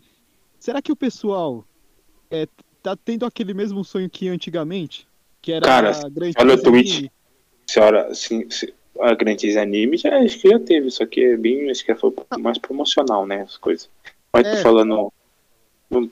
[0.59, 1.63] será que o pessoal
[2.31, 2.47] é,
[2.81, 5.07] tá tendo aquele mesmo sonho que antigamente?
[5.39, 7.11] Que era Cara, a grande olha o tweet.
[7.69, 11.69] senhora, assim, se- a Grandes Anime já acho que já teve, só que é bem,
[11.69, 13.89] acho que foi mais promocional, né, as coisas.
[14.33, 14.61] Mas É.
[14.63, 15.11] falando,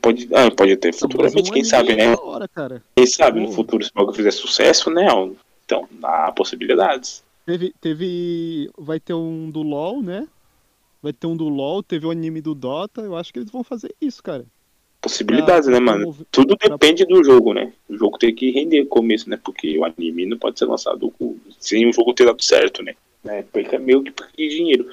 [0.01, 2.15] pode, ah, pode ter futuramente, um quem anime sabe, é né?
[2.21, 2.83] hora, cara.
[2.95, 5.07] Quem sabe no futuro se o bagulho fizer sucesso, né?
[5.65, 7.23] Então, há possibilidades.
[7.45, 8.69] Teve, teve.
[8.77, 10.27] Vai ter um do LoL, né?
[11.01, 13.01] Vai ter um do LoL, teve o anime do Dota.
[13.01, 14.45] Eu acho que eles vão fazer isso, cara.
[15.01, 15.99] Possibilidades, Pra- né, mano?
[16.01, 17.71] promover- Tudo pra- depende do jogo, né?
[17.87, 19.39] O jogo tem que render começo, né?
[19.41, 21.13] Porque o anime não pode ser lançado
[21.59, 22.95] sem o jogo ter dado certo, né?
[23.23, 23.43] né?
[23.51, 24.85] Porque é meio que porque dinheiro.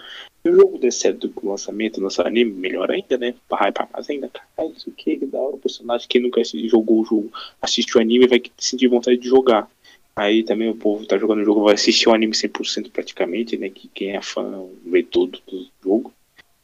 [0.46, 3.34] Se o jogo der certo com o lançamento, lançar anime, melhor ainda, né?
[3.48, 4.28] Pra hypar mais ainda.
[4.28, 5.56] Cara, isso aqui que da hora.
[5.56, 9.68] O personagem que nunca jogou o jogo, assiste o anime vai sentir vontade de jogar.
[10.14, 13.68] Aí também o povo tá jogando o jogo, vai assistir o anime 100% praticamente, né?
[13.70, 16.12] Que quem é fã vê tudo do jogo.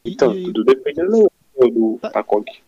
[0.05, 1.29] Então, e- tudo depende do,
[1.69, 2.09] do Tá.
[2.09, 2.63] pacote.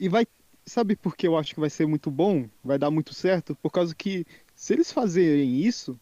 [0.00, 0.26] E vai.
[0.64, 2.48] Sabe por que eu acho que vai ser muito bom?
[2.64, 3.56] Vai dar muito certo?
[3.62, 5.96] Por causa que se eles fazerem isso,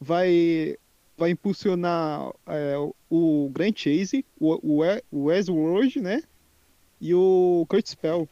[0.00, 0.78] vai.
[1.16, 2.74] Vai impulsionar é,
[3.08, 6.22] o Grand Chase, o, o, E- o Westworld, né?
[7.00, 8.28] E o Kurt Spell.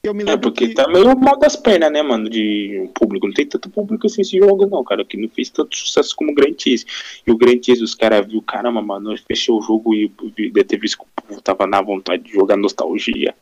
[0.00, 0.74] Eu me É porque que.
[0.74, 3.26] tá meio mal das pernas, né, mano, de público.
[3.26, 6.30] Não tem tanto público assim esse jogo, não, cara, que não fez tanto sucesso como
[6.30, 6.86] o Grand Chase.
[7.26, 10.78] E o Grand Chase, os caras viu, caramba, mano, fechou o jogo e deve ter
[10.78, 13.34] visto que o povo tava na vontade de jogar nostalgia.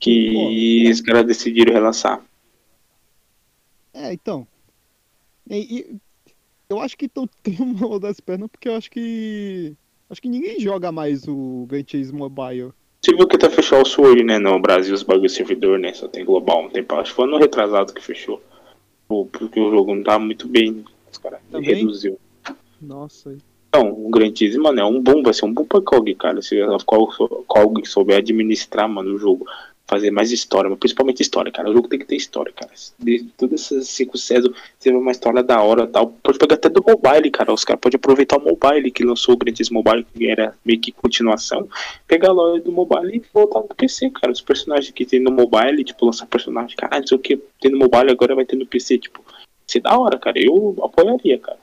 [0.00, 2.20] Que os caras decidiram relançar.
[3.94, 4.44] É, então.
[5.48, 5.96] E, e
[6.72, 9.74] eu acho que tô tão mal das pernas porque eu acho que.
[10.10, 12.72] Acho que ninguém joga mais o Grand Chase Mobile.
[13.00, 16.06] Você viu que tá fechado o Sword, né, no Brasil, os bagulhos servidor, né, só
[16.06, 18.40] tem global, não tem Acho que foi no retrasado que fechou.
[19.08, 21.74] Porque o jogo não tá muito bem, os caras Também?
[21.76, 22.18] reduziu.
[22.80, 23.36] Nossa.
[23.74, 26.42] Não, o Grand Chase, mano, é um bom, vai ser um bom pra COG, cara.
[26.42, 29.46] Se a COG souber administrar, mano, o jogo,
[29.92, 31.68] fazer mais história, mas principalmente história, cara.
[31.68, 32.70] O jogo tem que ter história, cara.
[32.98, 36.08] De todas essas cinco César, teve uma história da hora tal.
[36.22, 37.52] Pode pegar até do mobile, cara.
[37.52, 40.80] Os caras podem aproveitar o mobile que lançou o Grand Chase Mobile, que era meio
[40.80, 41.68] que continuação.
[42.06, 44.32] Pegar a loja do mobile e voltar no PC, cara.
[44.32, 47.70] Os personagens que tem no mobile, tipo, lançar personagem, caralho, não sei o que, tem
[47.70, 49.22] no mobile, agora vai ter no PC, tipo.
[49.68, 50.40] Isso é da hora, cara.
[50.40, 51.58] Eu apoiaria, cara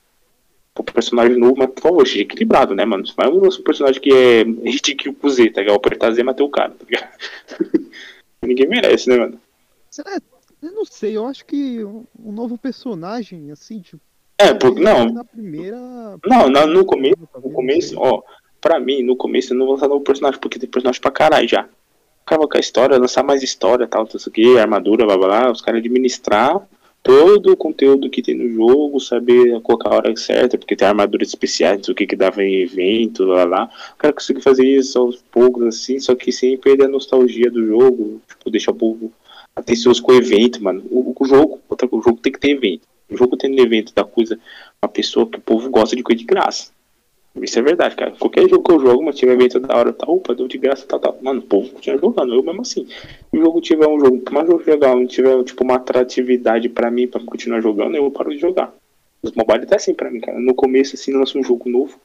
[0.80, 3.04] o personagem novo, mas por favor, seja equilibrado, né, mano?
[3.16, 5.76] Vai um personagem que é hit kill com Z, tá ligado?
[5.76, 7.10] Apertar Z e matar o cara, tá ligado?
[8.42, 9.40] Ninguém merece, né, mano?
[9.90, 10.18] Será?
[10.62, 14.02] Eu não sei, eu acho que um novo personagem, assim, tipo.
[14.38, 15.76] É, porque, não, Na primeira.
[16.26, 18.22] não, não, no começo, no começo, ó,
[18.60, 21.48] pra mim, no começo eu não vou lançar novo personagem, porque tem personagem pra caralho
[21.48, 21.68] já.
[22.28, 25.50] Vai com a história, lançar mais história, tal, tudo isso aqui, armadura, blá blá blá,
[25.50, 26.64] os caras administrar
[27.02, 31.28] todo o conteúdo que tem no jogo, saber colocar a hora certa, porque tem armaduras
[31.28, 33.70] especiais, o que que dava em evento, lá lá.
[33.94, 37.66] O cara consegue fazer isso aos poucos, assim, só que sem perder a nostalgia do
[37.66, 39.12] jogo, tipo, deixar o povo
[39.56, 40.82] atencioso com o evento, mano.
[40.90, 42.82] O, o jogo, o jogo tem que ter evento.
[43.10, 44.38] O jogo tendo evento da coisa,
[44.82, 46.70] uma pessoa que o povo gosta de coisa de graça.
[47.36, 48.10] Isso é verdade, cara.
[48.12, 50.86] Qualquer jogo que eu jogo, mas tiver evento da hora, tá, opa, deu de graça,
[50.86, 51.14] tá, tá.
[51.22, 52.86] Mano, o povo continua jogando, eu mesmo assim.
[52.86, 56.90] Se o jogo tiver um jogo, mais jogo legal, não tiver, tipo, uma atratividade pra
[56.90, 58.74] mim, pra continuar jogando, eu paro de jogar.
[59.22, 60.40] Os mobile tá assim pra mim, cara.
[60.40, 62.00] No começo, assim, lança um jogo novo,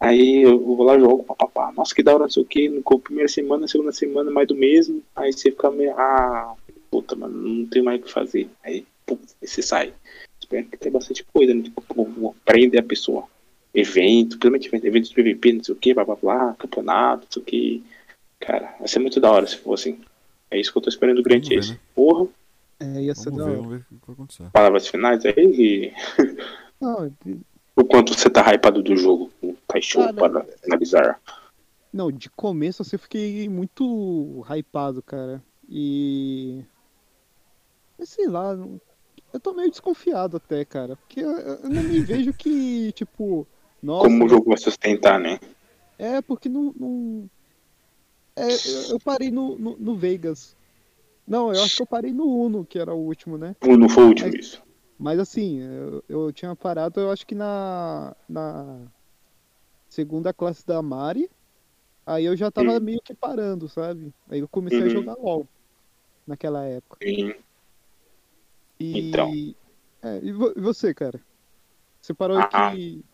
[0.00, 2.82] aí eu vou lá jogo, papapá, nossa, que da hora, não sei o que, no
[2.98, 6.54] primeira semana, segunda semana, mais do mesmo, aí você fica meio, ah,
[6.90, 8.48] puta, mano, não tem mais o que fazer.
[8.64, 9.92] Aí, pum, você sai.
[10.40, 11.62] Espero que tenha bastante coisa, né?
[11.62, 13.24] Tipo, pô, prender a pessoa
[13.74, 17.32] evento, principalmente evento, eventos de PVP, não sei o que, blá blá blá, campeonato, não
[17.32, 17.84] sei o que.
[18.40, 20.00] Cara, vai ser muito da hora se for assim.
[20.50, 21.72] É isso que eu tô esperando do Grand Chase.
[21.72, 21.78] né?
[21.94, 22.28] Porra,
[22.80, 23.60] É, ia ser Vamos da ver, hora.
[23.62, 24.50] vamos ver o que vai acontecer.
[24.52, 25.92] palavras finais aí e
[26.80, 27.12] Não,
[27.76, 29.30] o quanto você tá hypado do jogo.
[29.66, 31.20] Tá show Cara, para finalizar.
[31.92, 35.42] Não, de começo assim, eu fiquei muito hypado, cara.
[35.68, 36.62] E.
[37.98, 38.52] Mas sei lá,
[39.32, 40.96] eu tô meio desconfiado até, cara.
[40.96, 43.46] Porque eu, eu não me vejo que, tipo.
[43.82, 45.38] Nossa, Como o jogo vai sustentar, né?
[45.98, 46.72] é porque não.
[46.78, 47.30] não...
[48.36, 48.48] É,
[48.92, 50.56] eu- parei no, no, no Vegas.
[51.26, 53.54] Não, eu acho que eu parei no Uno, que era o último, né?
[53.62, 54.62] Não foi o último Mas- isso.
[55.00, 58.80] Mas assim, eu, eu tinha parado, eu acho que na, na
[59.88, 61.30] segunda classe da Mari.
[62.04, 62.80] Aí eu já tava Hum.
[62.80, 64.12] meio que parando, sabe?
[64.28, 64.90] Aí eu comecei a Uhum.
[64.90, 65.46] jogar LOL
[66.26, 66.96] naquela época.
[67.02, 67.32] Sim.
[68.80, 69.30] E, Então.
[70.02, 71.20] É, e, vo- você, cara?
[72.00, 72.42] Você parou Ah.
[72.70, 73.04] aqui.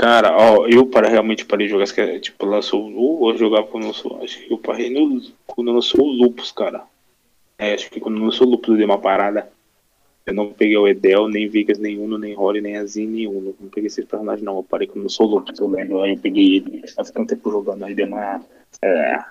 [0.00, 1.84] Cara, ó, eu para realmente parei de jogar,
[2.20, 6.10] tipo, lançou o eu jogava quando lançou, acho que eu parei no, quando lançou o
[6.10, 6.84] Lupus, cara.
[7.58, 9.52] É, acho que quando lançou o Lupus eu dei uma parada.
[10.24, 13.54] Eu não peguei o Edel, nem Vigas, nem Uno, nem Rory, nem Azin, nem Uno.
[13.60, 16.00] Não peguei esses personagens não, eu parei quando lançou o Lupus, eu lembro.
[16.00, 18.40] Aí eu peguei ele, tava ficando tempo jogando, aí deu uma...
[18.80, 19.22] É,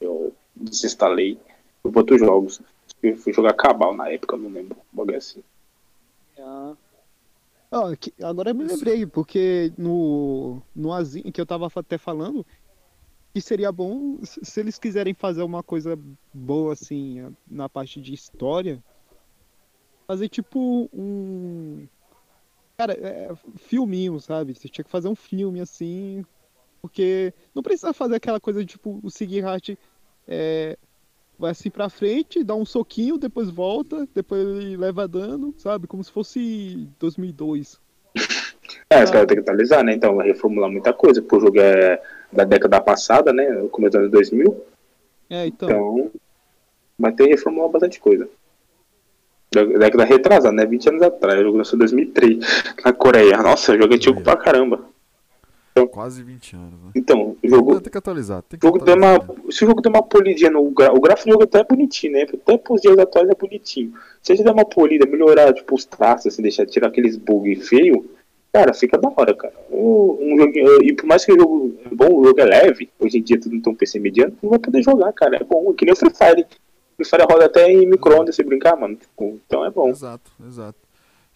[0.00, 1.38] eu desinstalei.
[1.80, 2.60] Pra outros jogos.
[3.00, 4.76] Eu fui jogar Cabal na época, eu não lembro.
[4.92, 5.44] Um assim.
[6.40, 6.72] Ah.
[8.00, 12.46] Que- agora eu me lembrei, porque no, no Azim, que eu tava até falando,
[13.34, 15.98] que seria bom se eles quiserem fazer uma coisa
[16.32, 18.82] boa, assim, na parte de história,
[20.06, 21.86] fazer tipo um.
[22.78, 24.54] Cara, é, filminho, sabe?
[24.54, 26.24] Você tinha que fazer um filme assim,
[26.80, 29.78] porque não precisa fazer aquela coisa de tipo, o Sigurd
[30.26, 30.78] é,
[31.38, 35.86] vai assim pra frente, dá um soquinho, depois volta, depois ele leva dano, sabe?
[35.86, 37.78] Como se fosse 2002.
[38.90, 39.92] É, os caras têm que atualizar, né?
[39.92, 43.48] Então, vai reformular muita coisa, porque o jogo é da década passada, né?
[43.50, 44.64] No começo dos anos 2000.
[45.30, 45.68] É, então.
[45.68, 46.10] Então,
[46.98, 48.28] vai ter que reformular bastante coisa.
[49.52, 50.66] Da década retrasada, né?
[50.66, 51.38] 20 anos atrás.
[51.38, 52.38] O jogo lançou em 2003
[52.84, 53.36] na Coreia.
[53.38, 54.84] Nossa, o jogo é antigo pra caramba.
[55.86, 56.90] Quase 20 anos, né?
[56.94, 57.80] Então, o jogo.
[57.80, 58.42] Tem que atualizar.
[58.42, 59.52] Tem que O jogo deu uma, atualizar, né?
[59.52, 60.92] se o jogo der uma polidinha no gra...
[60.92, 62.22] o gráfico do jogo até é bonitinho, né?
[62.22, 63.92] Até pros dias atuais é bonitinho.
[64.22, 67.68] Se a gente der uma polida, melhorar tipo, os traços, assim, deixar tirar aqueles bugs
[67.68, 68.04] feios,
[68.52, 69.54] cara, fica da hora, cara.
[69.70, 70.52] Um, um jogo,
[70.82, 73.40] e por mais que o jogo é bom, o jogo é leve, hoje em dia
[73.40, 75.36] tudo tem um PC mediano, não vai poder jogar, cara.
[75.36, 76.46] É bom, que nem o Free Fire.
[76.96, 78.96] Free Fire roda até em micro-ondas se brincar, mano.
[78.96, 79.88] Tipo, então é bom.
[79.88, 80.87] Exato, exato.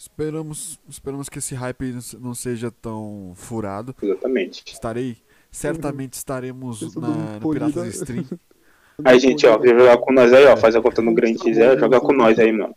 [0.03, 3.95] Esperamos, esperamos que esse hype não seja tão furado.
[4.03, 4.65] Exatamente.
[4.67, 5.17] Estarei,
[5.49, 8.25] certamente estaremos na, no Piratas Stream.
[9.05, 11.57] Aí, gente, ó, quer jogar com nós aí, ó, faz a conta no Grand X,
[11.57, 12.77] é, joga com nós aí, mano.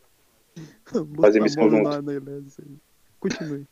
[1.20, 1.90] fazer missão junto.
[1.90, 2.78] aí.
[3.20, 3.68] Continue.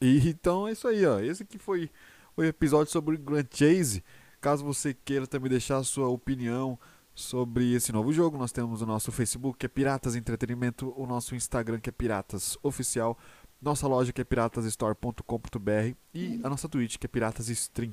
[0.00, 1.18] E então é isso aí, ó.
[1.18, 1.90] Esse aqui foi
[2.36, 4.04] o episódio sobre Grand Chase.
[4.40, 6.78] Caso você queira também deixar a sua opinião
[7.14, 11.34] sobre esse novo jogo, nós temos o nosso Facebook, que é Piratas Entretenimento, o nosso
[11.34, 13.16] Instagram, que é Piratas Oficial,
[13.62, 17.92] nossa loja, que é piratasstore.com.br e a nossa Twitch, que é Piratas Stream.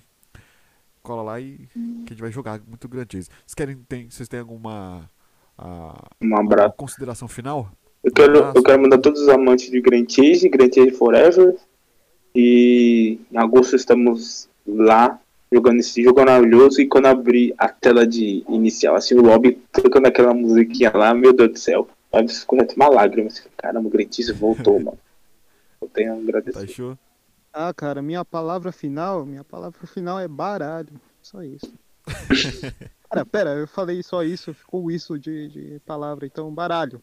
[1.03, 3.29] Cola lá e que a gente vai jogar muito Grand Chase.
[3.45, 5.09] Vocês querem, tem, vocês têm alguma
[5.57, 6.75] ah, Um abraço.
[6.75, 7.71] consideração final?
[8.03, 11.55] Eu quero, eu quero mandar todos os amantes de Grand Chase, Grand Chase Forever.
[12.33, 15.20] E em agosto estamos lá
[15.53, 16.81] jogando esse jogo maravilhoso.
[16.81, 21.33] E quando abrir a tela de inicial, assim, o lobby tocando aquela musiquinha lá, meu
[21.33, 23.27] Deus do céu, vai escorrer até uma lágrima.
[23.27, 24.97] Assim, Caramba, o Chase voltou, mano.
[25.81, 26.67] Eu tenho a Tá agradecer.
[26.67, 26.97] show?
[27.53, 30.99] Ah, cara, minha palavra final, minha palavra final é baralho.
[31.21, 31.71] Só isso.
[33.11, 37.01] Cara, pera, eu falei só isso, ficou isso de, de palavra, então baralho.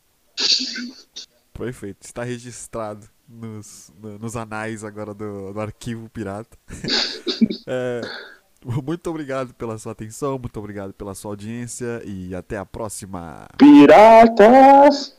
[1.52, 6.56] Perfeito, está registrado nos, no- nos anais agora do, do arquivo pirata.
[7.70, 8.00] É,
[8.84, 13.46] muito obrigado pela sua atenção, muito obrigado pela sua audiência e até a próxima.
[13.56, 15.16] Piratas!